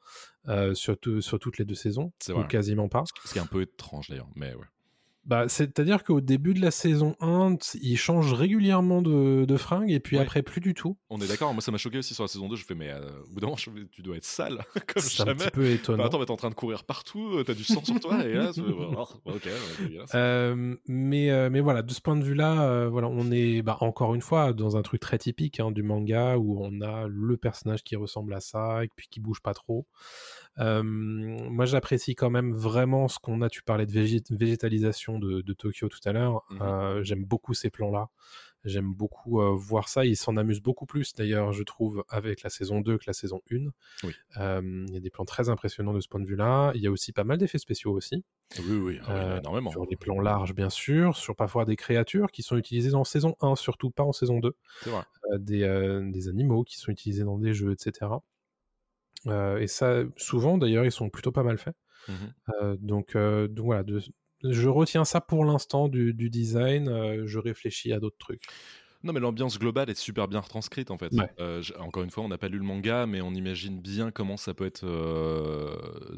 [0.74, 3.04] sur, sur, toutes les deux saisons, ou quasiment pas.
[3.06, 4.66] Ce qui est un peu étrange d'ailleurs, mais ouais.
[5.26, 10.02] Bah, c'est-à-dire qu'au début de la saison 1, il change régulièrement de, de fringues et
[10.02, 10.98] puis après plus du tout.
[11.10, 12.90] On est d'accord, moi ça m'a choqué aussi sur la saison 2, je fais mais
[12.90, 13.00] euh,
[13.30, 13.58] au bout d'un moment
[13.92, 16.04] tu dois être sale comme C'est un petit peu étonnant.
[16.04, 18.34] attends, mais t'es en train de courir partout, euh, t'as du sang sur toi et
[18.34, 18.52] là,
[19.26, 19.48] ok.
[20.14, 24.16] Euh, mais, euh, mais voilà, de ce point de vue-là, voilà, on est bah, encore
[24.16, 27.84] une fois dans un truc très typique hein, du manga où on a le personnage
[27.84, 29.88] qui ressemble à ça et puis qui bouge pas trop
[30.58, 33.50] moi, j'apprécie quand même vraiment ce qu'on a.
[33.50, 36.44] Tu parlais de végétalisation de, Tokyo tout à l'heure.
[36.50, 38.10] Mmh j'aime beaucoup ces plans-là.
[38.66, 40.06] J'aime beaucoup voir ça.
[40.06, 43.42] Ils s'en amusent beaucoup plus, d'ailleurs, je trouve, avec la saison 2 que la saison
[43.52, 43.72] 1.
[44.62, 46.72] Il y a des plans très impressionnants de ce point de vue-là.
[46.76, 48.24] Il y a aussi pas mal d'effets spéciaux aussi.
[48.60, 49.72] Oui, oui, ah énormément.
[49.72, 51.18] Sur des plans larges, bien sûr.
[51.18, 54.56] Sur parfois des créatures qui sont utilisées en saison 1, surtout pas en saison 2.
[54.86, 55.04] Vrai.
[55.40, 58.12] des, des animaux qui sont utilisés dans des jeux, etc.
[59.28, 61.76] Euh, et ça, souvent d'ailleurs, ils sont plutôt pas mal faits.
[62.08, 62.14] Mmh
[62.62, 63.84] euh, donc, euh, donc voilà,
[64.44, 67.26] je retiens ça pour l'instant du, design.
[67.26, 68.44] je réfléchis à d'autres trucs.
[69.06, 71.12] Non, mais l'ambiance globale est super bien retranscrite en fait.
[71.78, 74.54] encore une fois, on n'a pas lu le manga, mais on imagine bien comment ça
[74.54, 74.86] peut être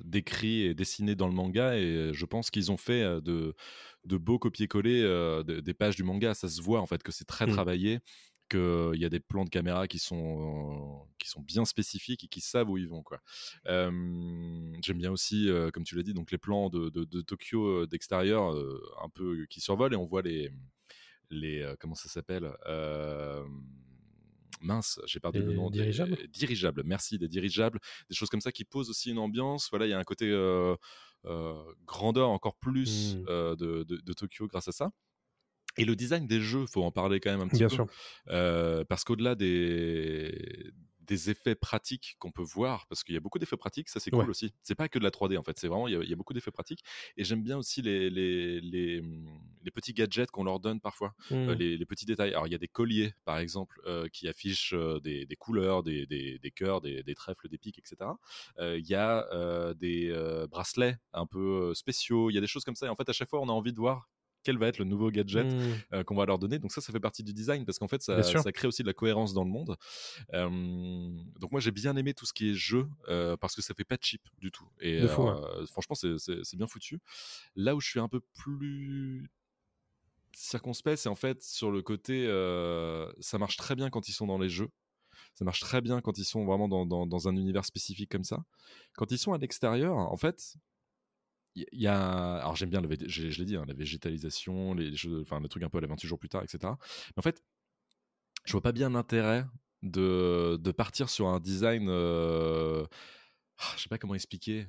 [0.03, 1.77] décrit et dessiné dans le manga.
[1.77, 3.55] Et je pense qu'ils ont fait de,
[4.05, 6.33] de beaux copier-coller des pages du manga.
[6.33, 7.51] Ça se voit en fait que c'est très mmh.
[7.51, 7.99] travaillé
[8.49, 12.41] qu'il y a des plans de caméra qui sont, qui sont bien spécifiques et qui
[12.41, 13.03] savent où ils vont.
[13.03, 13.19] Quoi.
[13.65, 18.55] j'aime bien aussi, comme tu l'as dit, donc les plans de, de, Tokyo d'extérieur,
[19.03, 20.51] un peu qui survolent et on voit les,
[21.29, 22.51] les comment ça s'appelle
[24.61, 25.69] mince, j'ai perdu le nom.
[25.69, 26.15] Dirigeables.
[26.15, 27.79] Des, dirigeables, merci, des dirigeables,
[28.09, 29.69] des choses comme ça qui posent aussi une ambiance.
[29.69, 30.29] Voilà, il y a un côté
[31.85, 33.25] grandeur encore plus mmh.
[33.55, 34.91] de, de, Tokyo grâce à ça.
[35.77, 37.75] Et le design des jeux, faut en parler quand même un petit Bien peu.
[37.75, 38.85] Sûr.
[38.87, 40.73] parce qu'au-delà des,
[41.05, 44.11] des effets pratiques qu'on peut voir, parce qu'il y a beaucoup d'effets pratiques, ça c'est
[44.11, 44.53] cool aussi.
[44.61, 46.51] C'est pas que de la 3D en fait, c'est vraiment, il y, a, beaucoup d'effets
[46.51, 46.83] pratiques.
[47.17, 49.01] Et j'aime bien aussi les, les, les,
[49.63, 51.57] les, petits gadgets qu'on leur donne parfois, euh, mmh.
[51.57, 52.31] les, petits détails.
[52.31, 55.83] Alors il y a des colliers par exemple euh, qui affichent euh, des, des, couleurs,
[55.83, 58.11] des, des, des cœurs, des, trèfles, des pics, etc.
[58.59, 62.87] Il y a des bracelets un peu spéciaux, il y a des choses comme ça.
[62.87, 64.09] Et en fait, à chaque fois, on a envie de voir
[64.45, 65.59] quel va être le nouveau gadget mmh.
[65.93, 66.59] euh, qu'on va leur donner.
[66.59, 68.21] Donc ça, ça fait partie du design parce qu'en fait, ça,
[68.53, 69.75] crée aussi de la cohérence dans le monde.
[70.31, 73.83] donc moi, j'ai bien aimé tout ce qui est jeu euh, parce que ça fait
[73.83, 74.67] pas cheap du tout.
[74.79, 75.07] Et euh,
[75.67, 76.99] franchement, c'est bien foutu.
[77.55, 79.29] Là où je suis un peu plus
[80.33, 82.25] circonspect, c'est en fait sur le côté,
[83.19, 84.69] ça marche très bien quand ils sont dans les jeux.
[85.33, 88.43] Ça marche très bien quand ils sont vraiment dans, dans un univers spécifique comme ça.
[88.93, 90.55] Quand ils sont à l'extérieur, en fait,
[91.55, 94.93] il y a alors j'aime bien le je, je l'ai dit hein, la végétalisation les,
[95.21, 97.43] enfin le truc un peu à la 28 jours plus tard etc mais en fait
[98.43, 99.45] je vois pas bien l'intérêt
[99.81, 102.85] de, de, partir sur un design euh,
[103.59, 104.67] ah, je sais pas comment expliquer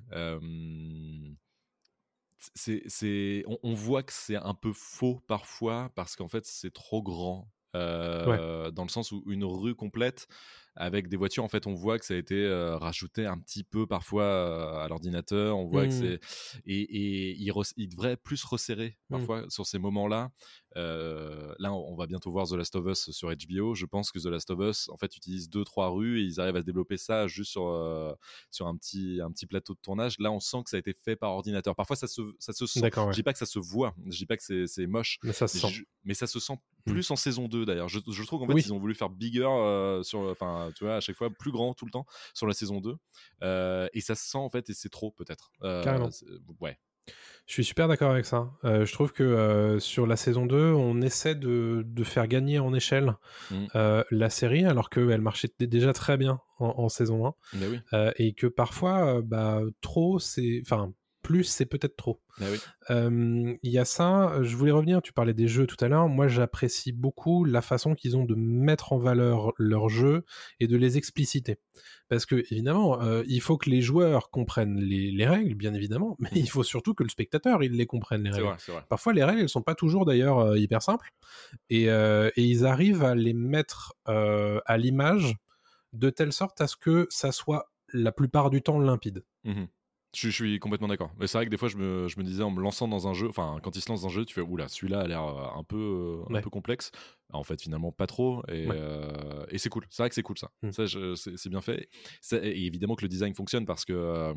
[2.55, 6.73] c'est c'est on, on, voit que c'est un peu faux parfois parce qu'en fait c'est
[6.73, 10.29] trop grand euh, dans le sens où une rue complète
[10.77, 12.47] avec des voitures, en fait, on voit que ça a été
[12.81, 15.57] rajouté un petit peu parfois à l'ordinateur.
[15.59, 16.19] On voit que mmh.
[16.21, 16.21] c'est
[16.67, 19.17] et, et il, il, devrait plus resserrer mmh.
[19.17, 20.31] parfois sur ces moments-là.
[20.75, 23.75] là, on va bientôt voir The Last of Us sur HBO.
[23.75, 26.41] Je pense que The Last of Us, en fait, utilise deux trois rues et ils
[26.41, 28.17] arrivent à se développer ça juste sur
[28.51, 30.17] sur un petit un petit plateau de tournage.
[30.19, 31.75] Là, on sent que ça a été fait par ordinateur.
[31.75, 32.81] Parfois, ça se ça se sent.
[32.81, 33.95] Je dis pas que ça se voit.
[34.07, 35.19] Je dis pas que c'est moche.
[35.23, 35.85] Mais ça se sent.
[36.05, 36.91] mais ça se sent mmh.
[36.91, 37.89] plus en saison 2 d'ailleurs.
[37.89, 39.49] Je, je, trouve qu'en fait, ils ont voulu faire bigger
[40.03, 42.81] sur enfin tu vois, à chaque fois plus grand tout le temps sur la saison
[42.81, 42.97] 2.
[43.43, 45.51] Euh, et ça se sent en fait, et c'est trop peut-être.
[45.63, 46.11] Euh, Carrément.
[46.61, 46.79] Ouais.
[47.47, 48.51] Je suis super d'accord avec ça.
[48.65, 52.75] Euh, je trouve que sur la saison 2, on essaie de, de faire gagner en
[52.75, 53.15] échelle
[53.53, 53.67] mmh.
[54.11, 57.35] la série, alors qu'elle marchait déjà très bien en, saison 1.
[57.55, 57.81] Oui.
[58.17, 60.61] et que parfois, bah, trop, c'est.
[60.63, 60.93] Enfin,
[61.27, 62.21] plus, c'est peut-être trop.
[62.39, 62.47] Bah
[62.89, 66.29] il y a ça, je voulais revenir, tu parlais des jeux tout à l'heure, moi
[66.29, 70.25] j'apprécie beaucoup la façon qu'ils ont de mettre en valeur leurs jeux
[70.61, 71.59] et de les expliciter.
[72.09, 76.49] Parce que évidemment, il faut que les joueurs comprennent les, règles, bien évidemment, mais il
[76.49, 78.57] faut surtout que le spectateur il les comprenne les règles.
[78.89, 81.11] Parfois les règles elles sont pas toujours d'ailleurs hyper simples
[81.71, 81.89] et,
[82.37, 85.35] ils arrivent à les mettre à l'image
[85.93, 89.25] de telle sorte à ce que ça soit la plupart du temps limpide.
[89.45, 89.65] Mmh
[90.17, 91.13] je, suis complètement d'accord.
[91.19, 93.07] Mais c'est vrai que des fois, je me, je me, disais en me lançant dans
[93.09, 95.07] un jeu, enfin, quand il se lance dans un jeu, tu fais, oula, celui-là a
[95.07, 96.91] l'air euh, un peu, euh, peu complexe.
[97.33, 98.43] En fait, finalement, pas trop.
[98.49, 99.85] Et, euh, et c'est cool.
[99.91, 100.51] C'est vrai que c'est cool ça.
[100.63, 100.73] Mmh.
[100.73, 100.85] Ça,
[101.37, 101.89] c'est bien fait.
[102.33, 104.33] et évidemment que le design fonctionne parce que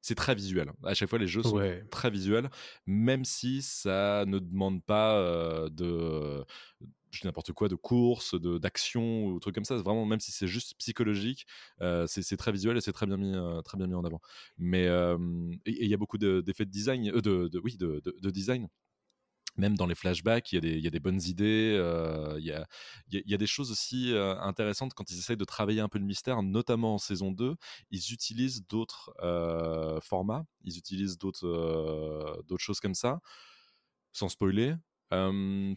[0.00, 0.70] c'est très visuel.
[0.84, 1.60] À chaque fois, les jeux sont
[1.90, 2.48] très visuels,
[2.86, 6.44] même si ça ne demande pas de
[7.24, 9.76] n'importe quoi, de course, de d'action ou trucs comme ça.
[9.76, 11.46] Vraiment, même si c'est juste psychologique,
[11.80, 14.20] euh, c'est très visuel et c'est très bien mis, euh, très bien mis en avant.
[14.58, 14.84] Mais
[15.66, 18.68] il y a beaucoup d'effets de, design, euh, de, oui, de, de, design
[19.58, 21.80] même dans les flashbacks, il y, y, a des bonnes idées.
[22.38, 22.66] Il y, a,
[23.10, 26.42] y, a, des choses aussi intéressantes quand ils essayent de travailler un peu le mystère,
[26.42, 27.56] notamment en saison 2.
[27.90, 29.14] Ils utilisent d'autres
[30.02, 33.20] formats, ils utilisent d'autres choses comme ça.
[34.12, 34.74] Sans spoiler,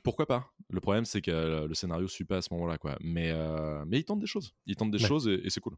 [0.04, 0.52] pourquoi pas?
[0.70, 2.98] Le problème, c'est que le scénario suit pas à ce moment-là, quoi.
[3.02, 3.34] Mais,
[3.88, 4.54] mais ils tentent des choses.
[4.66, 5.76] Ils tentent des choses et, c'est cool.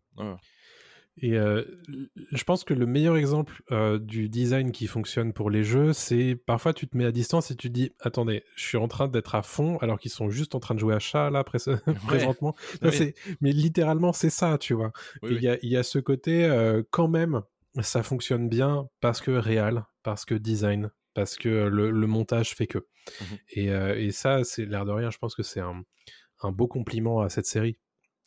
[1.21, 3.61] Et je pense que le meilleur exemple
[3.99, 7.55] du design qui fonctionne pour les jeux, c'est parfois tu te mets à distance et
[7.55, 10.55] tu te dis attendez, je suis en train d'être à fond alors qu'ils sont juste
[10.55, 11.43] en train de jouer à chat là
[12.05, 12.55] présentement.
[13.41, 14.91] Mais littéralement c'est ça, tu vois.
[15.23, 16.49] Il y, y, a ce côté
[16.91, 17.41] quand même
[17.79, 22.79] ça fonctionne bien parce que réel, parce que design, parce que le, montage fait que.
[22.79, 25.83] Mmh et, ça, c'est l'air de rien, je pense que c'est un,
[26.51, 27.77] beau compliment à cette série.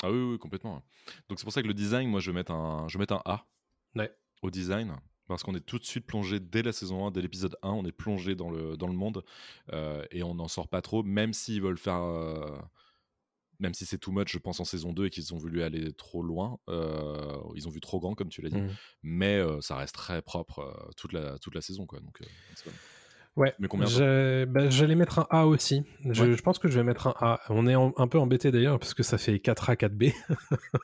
[0.03, 0.83] Ah oui, oui complètement.
[1.29, 3.15] Donc c'est pour ça que le design, moi, je vais mettre un, je vais mettre
[3.15, 3.47] un A
[4.43, 4.95] au design.
[5.27, 7.87] Parce qu'on est tout de suite plongé dès la saison 1, dès l'épisode 1, on
[7.87, 9.25] est plongé dans le, dans le monde
[10.11, 12.03] et on n'en sort pas trop, même s'ils veulent faire
[13.65, 15.93] même si c'est too much, je pense, en saison 2 et qu'ils ont voulu aller
[15.93, 16.59] trop loin.
[16.69, 18.61] Euh, ils ont vu trop grand, comme tu l'as dit.
[18.61, 18.71] Mmh.
[19.03, 21.87] Mais euh, ça reste très propre euh, toute, la, toute la saison.
[21.87, 22.21] Quoi, donc,
[23.37, 25.83] Ouais, Mais combien j'ai- bah, j'allais mettre un A aussi.
[26.09, 26.37] Je, Ouais.
[26.37, 27.41] je pense que je vais mettre un A.
[27.49, 30.13] On est en- un peu embêté d'ailleurs parce que ça fait 4A, 4B.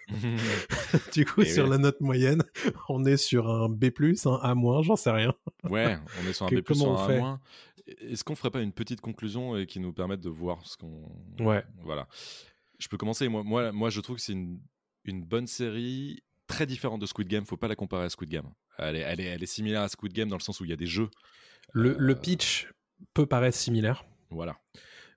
[1.13, 2.43] du coup, Et sur la note moyenne,
[2.89, 3.93] on est sur un B+,
[4.25, 5.33] un A-, j'en sais rien.
[5.69, 7.41] Ouais, on est sur un B+, un A-.
[8.03, 11.09] Est-ce qu'on ferait pas une petite conclusion et qui nous permette de voir ce qu'on...
[11.41, 11.65] Ouais.
[11.83, 12.07] Voilà.
[12.81, 13.29] Je peux commencer.
[13.29, 14.61] Moi, moi, moi je trouve que c'est une,
[15.05, 17.47] une bonne série très différente de Squid Game.
[17.47, 18.51] Faut pas la comparer à Squid Game.
[18.79, 20.71] Elle est, elle est, elle est similaire à Squid Game dans le sens où il
[20.71, 21.09] y a des jeux.
[21.73, 22.69] Le, le Euh, pitch
[23.15, 24.05] peut paraître similaire.
[24.31, 24.59] Voilà,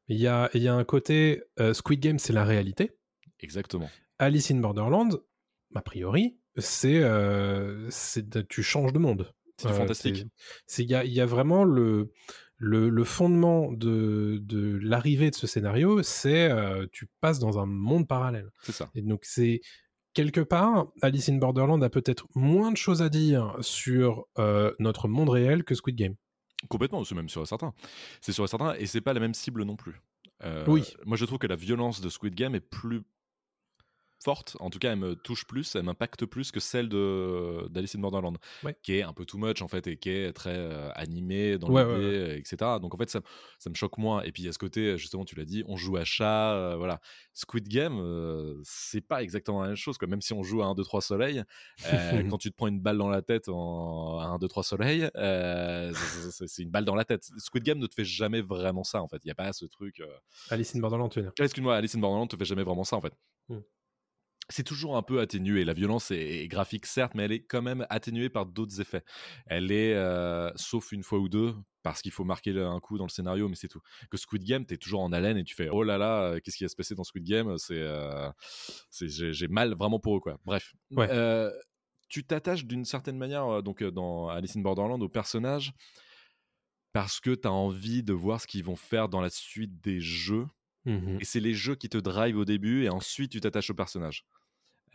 [0.08, 2.92] Il y a, y a un côté euh, Squid Game, c'est la réalité.
[3.40, 3.90] exactement.
[4.20, 5.22] Alice in Borderland,
[5.76, 7.90] a priori, c'est euh,
[8.50, 9.34] tu changes de monde.
[9.58, 10.26] C'est Euh, fantastique.
[10.78, 12.12] Il y a, il y a vraiment le,
[12.64, 17.66] le, le fondement de, de l'arrivée de ce scénario, c'est euh, tu passes dans un
[17.66, 18.50] monde parallèle.
[18.62, 18.90] C'est ça.
[18.96, 19.60] Et donc c'est
[20.14, 25.08] quelque part, Alice in Borderland a peut-être moins de choses à dire sur euh, notre
[25.08, 26.16] monde réel que Squid Game.
[26.70, 27.74] Complètement, c'est même sur certains.
[28.22, 30.02] C'est sur certains et c'est pas la même cible non plus.
[30.44, 30.94] Euh, Oui.
[31.06, 33.04] Moi, je trouve que la violence de Squid Game est plus
[34.24, 34.56] forte.
[34.60, 38.00] En tout cas, elle me touche plus, elle m'impacte plus que celle de d'Alice in
[38.00, 38.76] Borderland, Ouais.
[38.82, 41.70] qui est un peu too much en fait et qui est très euh, animée dans
[41.70, 42.80] Ouais, l'idée, ouais, etc.
[42.80, 43.22] Donc en fait, ça,
[43.60, 44.22] ça me choque moins.
[44.24, 46.54] Et puis il y a ce côté, justement, tu l'as dit, on joue à chat,
[46.54, 47.00] euh, voilà.
[47.34, 50.08] Squid Game, euh, c'est pas exactement la même chose, quoi.
[50.08, 51.44] Même si on joue à 1, 2, 3 soleil,
[52.30, 55.10] quand tu te prends une balle dans la tête en à 1, 2, 3 soleil,
[55.94, 57.30] c'est- une balle dans la tête.
[57.38, 59.18] Squid Game ne te fait jamais vraiment ça, en fait.
[59.24, 60.00] Il n'y a pas ce truc.
[60.00, 60.08] euh,
[60.50, 61.34] Alice in Borderland, tu veux dire?
[61.40, 63.14] ah, Excuse-moi, Alice in Borderland te fait jamais vraiment ça en fait.
[63.50, 63.58] Mm.
[64.50, 65.64] C'est toujours un peu atténué.
[65.64, 69.04] La violence est, est graphique certes, mais elle est quand même atténuée par d'autres effets.
[69.46, 73.06] Elle est, euh, sauf une fois ou deux, parce qu'il faut marquer un coup dans
[73.06, 73.82] le scénario, mais c'est tout.
[74.10, 76.58] Que Squid Game, t'es toujours en haleine et tu fais oh là là, euh, qu'est-ce
[76.58, 77.58] qui va se passer dans Squid Game?
[77.58, 78.32] C'est, euh,
[78.92, 80.40] j'ai mal vraiment pour eux quoi.
[80.46, 81.08] Bref, Ouais.
[81.12, 81.52] Euh,
[82.10, 85.74] tu t'attaches d'une certaine manière donc dans Alice in Borderland au personnage
[86.94, 90.00] parce que tu as envie de voir ce qu'ils vont faire dans la suite des
[90.00, 90.46] jeux.
[90.86, 91.18] Mhm.
[91.20, 94.26] Et c'est les jeux qui te drive au début et ensuite tu t'attaches au personnage.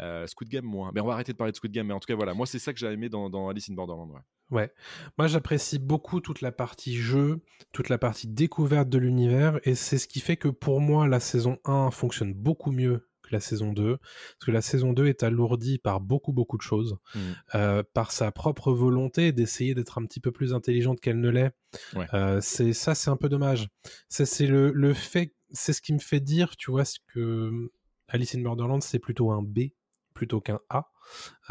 [0.01, 0.91] Euh, Squid Game moins.
[0.95, 1.87] Mais on va arrêter de parler de Squid Game.
[1.89, 3.75] Mais en tout cas, voilà, moi c'est ça que j'ai aimé dans, dans Alice in
[3.75, 4.11] Borderland.
[4.11, 4.21] Ouais.
[4.51, 4.73] Ouais.
[5.19, 7.41] Moi, j'apprécie beaucoup toute la partie jeu,
[7.73, 11.21] toute la partie découverte de l'univers, et c'est ce qui fait que pour moi, la
[11.21, 15.23] saison 1 fonctionne beaucoup mieux que la saison 2, parce que la saison 2 est
[15.23, 17.21] alourdie par beaucoup, beaucoup de choses, Mhm.
[17.57, 21.53] euh, par sa propre volonté d'essayer d'être un petit peu plus intelligente qu'elle ne l'est.
[21.95, 22.07] Ouais.
[22.15, 23.69] Euh, c'est ça, c'est un peu dommage.
[24.09, 27.71] C'est le, le fait, c'est ce qui me fait dire, tu vois, ce que
[28.09, 29.73] Alice in Borderland, c'est plutôt un B
[30.19, 30.91] plutôt qu'un A,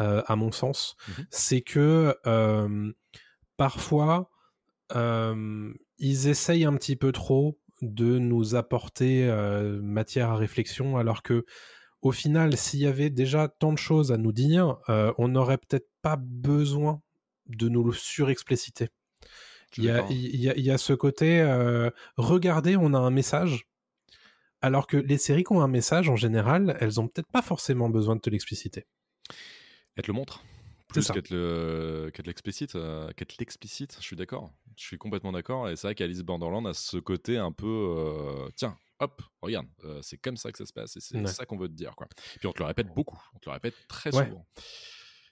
[0.00, 0.94] euh, à mon sens.
[1.08, 1.26] Mhm.
[1.30, 2.92] C'est que euh,
[3.56, 4.30] parfois,
[4.94, 9.26] euh, ils essayent un petit peu trop de nous apporter
[9.82, 11.46] matière à réflexion, alors que
[12.02, 14.78] au final, s'il y avait déjà tant de choses à nous dire,
[15.16, 17.00] on n'aurait peut-être pas besoin
[17.46, 18.88] de nous le surexpliciter.
[19.76, 20.10] Il y, a, d'accord.
[20.10, 23.68] il, y a, il y a ce côté, euh, regardez, on a un message,
[24.62, 27.88] alors que les séries qui ont un message, en général, elles ont peut-être pas forcément
[27.88, 28.86] besoin de te l'expliciter.
[29.96, 30.42] Elle te le montre.
[30.94, 32.74] C'est Plus qu'être le- qu'être l'explicite.
[32.74, 34.50] euh, l'explicite, je suis d'accord.
[34.76, 35.68] Je suis complètement d'accord.
[35.68, 37.66] Et c'est vrai qu'Alice Borderland a ce côté un peu.
[37.66, 41.26] euh, tiens, hop, regarde, euh, c'est comme ça que ça se passe et c'est Ouais.
[41.26, 41.94] ça qu'on veut te dire.
[41.94, 42.08] Quoi.
[42.38, 43.20] Puis on te le répète beaucoup.
[43.34, 44.24] On te le répète très Ouais.
[44.26, 44.46] souvent.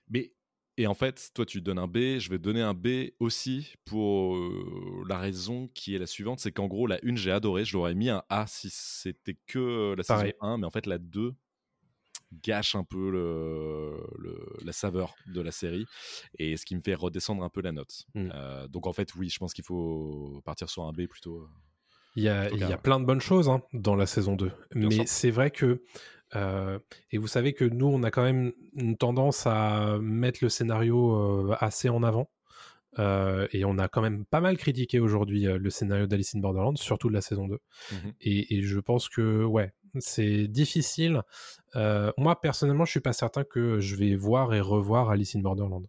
[0.09, 0.33] Mais.
[0.79, 4.37] Et en fait, toi, tu donnes un B, je vais donner un B aussi pour
[4.37, 7.73] euh, la raison qui est la suivante, c'est qu'en gros, la une, j'ai adoré, je
[7.75, 10.33] l'aurais mis un A si c'était que la Pareil.
[10.33, 11.35] saison 1, mais en fait, la 2
[12.43, 15.87] gâche un peu le, le- la saveur de la série
[16.39, 18.05] et ce qui me fait redescendre un peu la note.
[18.15, 18.29] Mm.
[18.35, 21.49] Euh, donc en fait, oui, je pense qu'il faut partir sur un B plutôt.
[22.17, 24.51] Il y a, il y a plein de bonnes choses hein, dans la saison 2.
[24.75, 25.83] Bien Mais c'est vrai que.
[26.35, 26.79] Euh,
[27.13, 31.15] et vous savez que nous, on a quand même une tendance à mettre le scénario
[31.15, 32.31] euh, assez en avant.
[32.99, 36.79] Euh, et on a quand même pas mal critiqué aujourd'hui le scénario d'Alice in Borderland,
[36.79, 37.59] surtout de la saison 2.
[37.93, 38.13] Mhm.
[38.23, 41.23] Et, et je pense que, ouais, c'est difficile.
[41.75, 45.87] Moi, personnellement, je suis pas certain que je vais voir et revoir Alice in Borderland.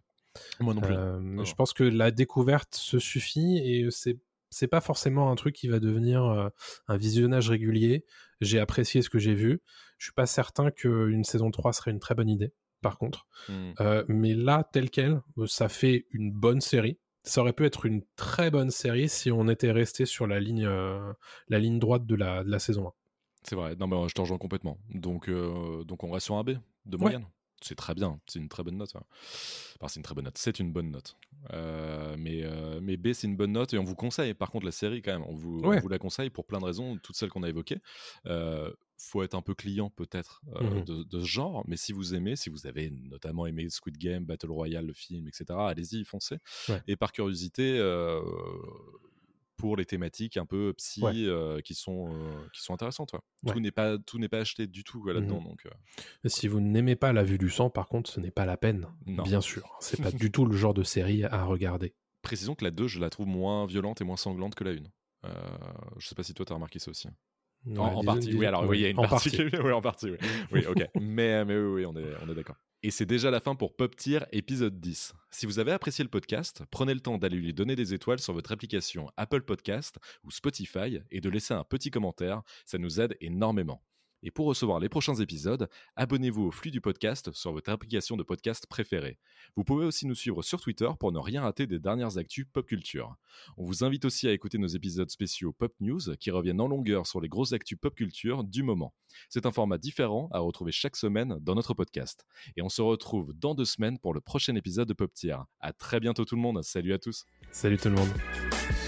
[0.60, 0.94] Moi non plus.
[0.94, 4.18] Non, je pense que la découverte se suffit et c'est
[4.50, 6.48] c'est pas forcément un truc qui va devenir euh,
[6.88, 8.04] un visionnage régulier.
[8.40, 9.62] J'ai apprécié ce que j'ai vu.
[9.98, 13.26] Je suis pas certain qu'une saison 3 serait une très bonne idée, par contre.
[13.48, 13.72] Mm.
[13.80, 16.98] Euh, mais là, tel quel, euh, ça fait une bonne série.
[17.24, 20.64] Ça aurait pu être une très bonne série si on était resté sur la ligne,
[20.64, 21.12] euh,
[21.48, 22.92] la ligne droite de la, de la saison 1.
[23.42, 24.78] C'est vrai, non, mais je te rejoins complètement.
[24.90, 26.52] Donc, euh, donc on reste sur un B
[26.86, 27.16] de Ouais.
[27.60, 28.90] C'est très bien, c'est une très bonne note.
[28.94, 29.04] Enfin,
[29.88, 31.16] c'est une très bonne note, c'est une bonne note.
[31.52, 34.64] Euh, mais, euh, mais B, c'est une bonne note et on vous conseille, par contre,
[34.66, 37.16] la série, quand même, on vous, on vous la conseille pour plein de raisons, toutes
[37.16, 37.80] celles qu'on a évoquées.
[38.26, 40.84] Euh, faut être un peu client, peut-être, euh, Mhm.
[40.84, 44.24] de, de ce genre, mais si vous aimez, si vous avez notamment aimé Squid Game,
[44.24, 46.38] Battle Royale, le film, etc., allez-y, foncez.
[46.68, 46.82] Ouais.
[46.88, 47.78] Et par curiosité,
[49.58, 51.12] pour les thématiques un peu psy Ouais.
[51.16, 53.12] euh, qui sont euh, qui sont intéressantes.
[53.12, 53.18] ouais.
[53.42, 53.52] Ouais.
[53.52, 55.40] Tout n'est pas tout n'est pas acheté du tout là-dedans.
[55.40, 55.48] Mhm.
[55.48, 55.70] Donc euh,
[56.28, 58.86] Si vous n'aimez pas la vue du sang, par contre, ce n'est pas la peine.
[59.06, 59.24] Non.
[59.24, 59.76] Bien sûr.
[59.80, 61.94] C'est pas du tout le genre de série à regarder.
[62.22, 64.76] précisons que la 2, je la trouve moins violente et moins sanglante que la 1.
[65.26, 65.30] Euh,
[65.98, 67.08] je sais pas si toi t'as remarqué ça aussi.
[67.08, 69.30] En, Ouais, en disons- partie, disons- oui, alors oui, il y a une en partie.
[69.36, 69.56] partie.
[69.62, 70.16] oui, en partie, oui.
[70.52, 70.86] Oui, ok.
[71.00, 72.56] mais, mais oui, oui, on est, on est d'accord.
[72.84, 75.12] Et c'est déjà la fin pour Pop Tier épisode 10.
[75.32, 78.34] Si vous avez apprécié le podcast, prenez le temps d'aller lui donner des étoiles sur
[78.34, 83.16] votre application Apple Podcast ou Spotify et de laisser un petit commentaire, ça nous aide
[83.20, 83.82] énormément.
[84.22, 88.22] Et pour recevoir les prochains épisodes, abonnez-vous au flux du podcast sur votre application de
[88.22, 89.18] podcast préférée.
[89.54, 92.66] Vous pouvez aussi nous suivre sur Twitter pour ne rien rater des dernières actus pop
[92.66, 93.14] culture.
[93.56, 97.06] On vous invite aussi à écouter nos épisodes spéciaux Pop News qui reviennent en longueur
[97.06, 98.92] sur les grosses actus pop culture du moment.
[99.28, 102.26] C'est un format différent à retrouver chaque semaine dans notre podcast.
[102.56, 105.36] Et on se retrouve dans deux semaines pour le prochain épisode de Pop Tier.
[105.60, 106.62] À très bientôt tout le monde.
[106.62, 107.24] Salut à tous.
[107.52, 108.87] Salut tout le monde.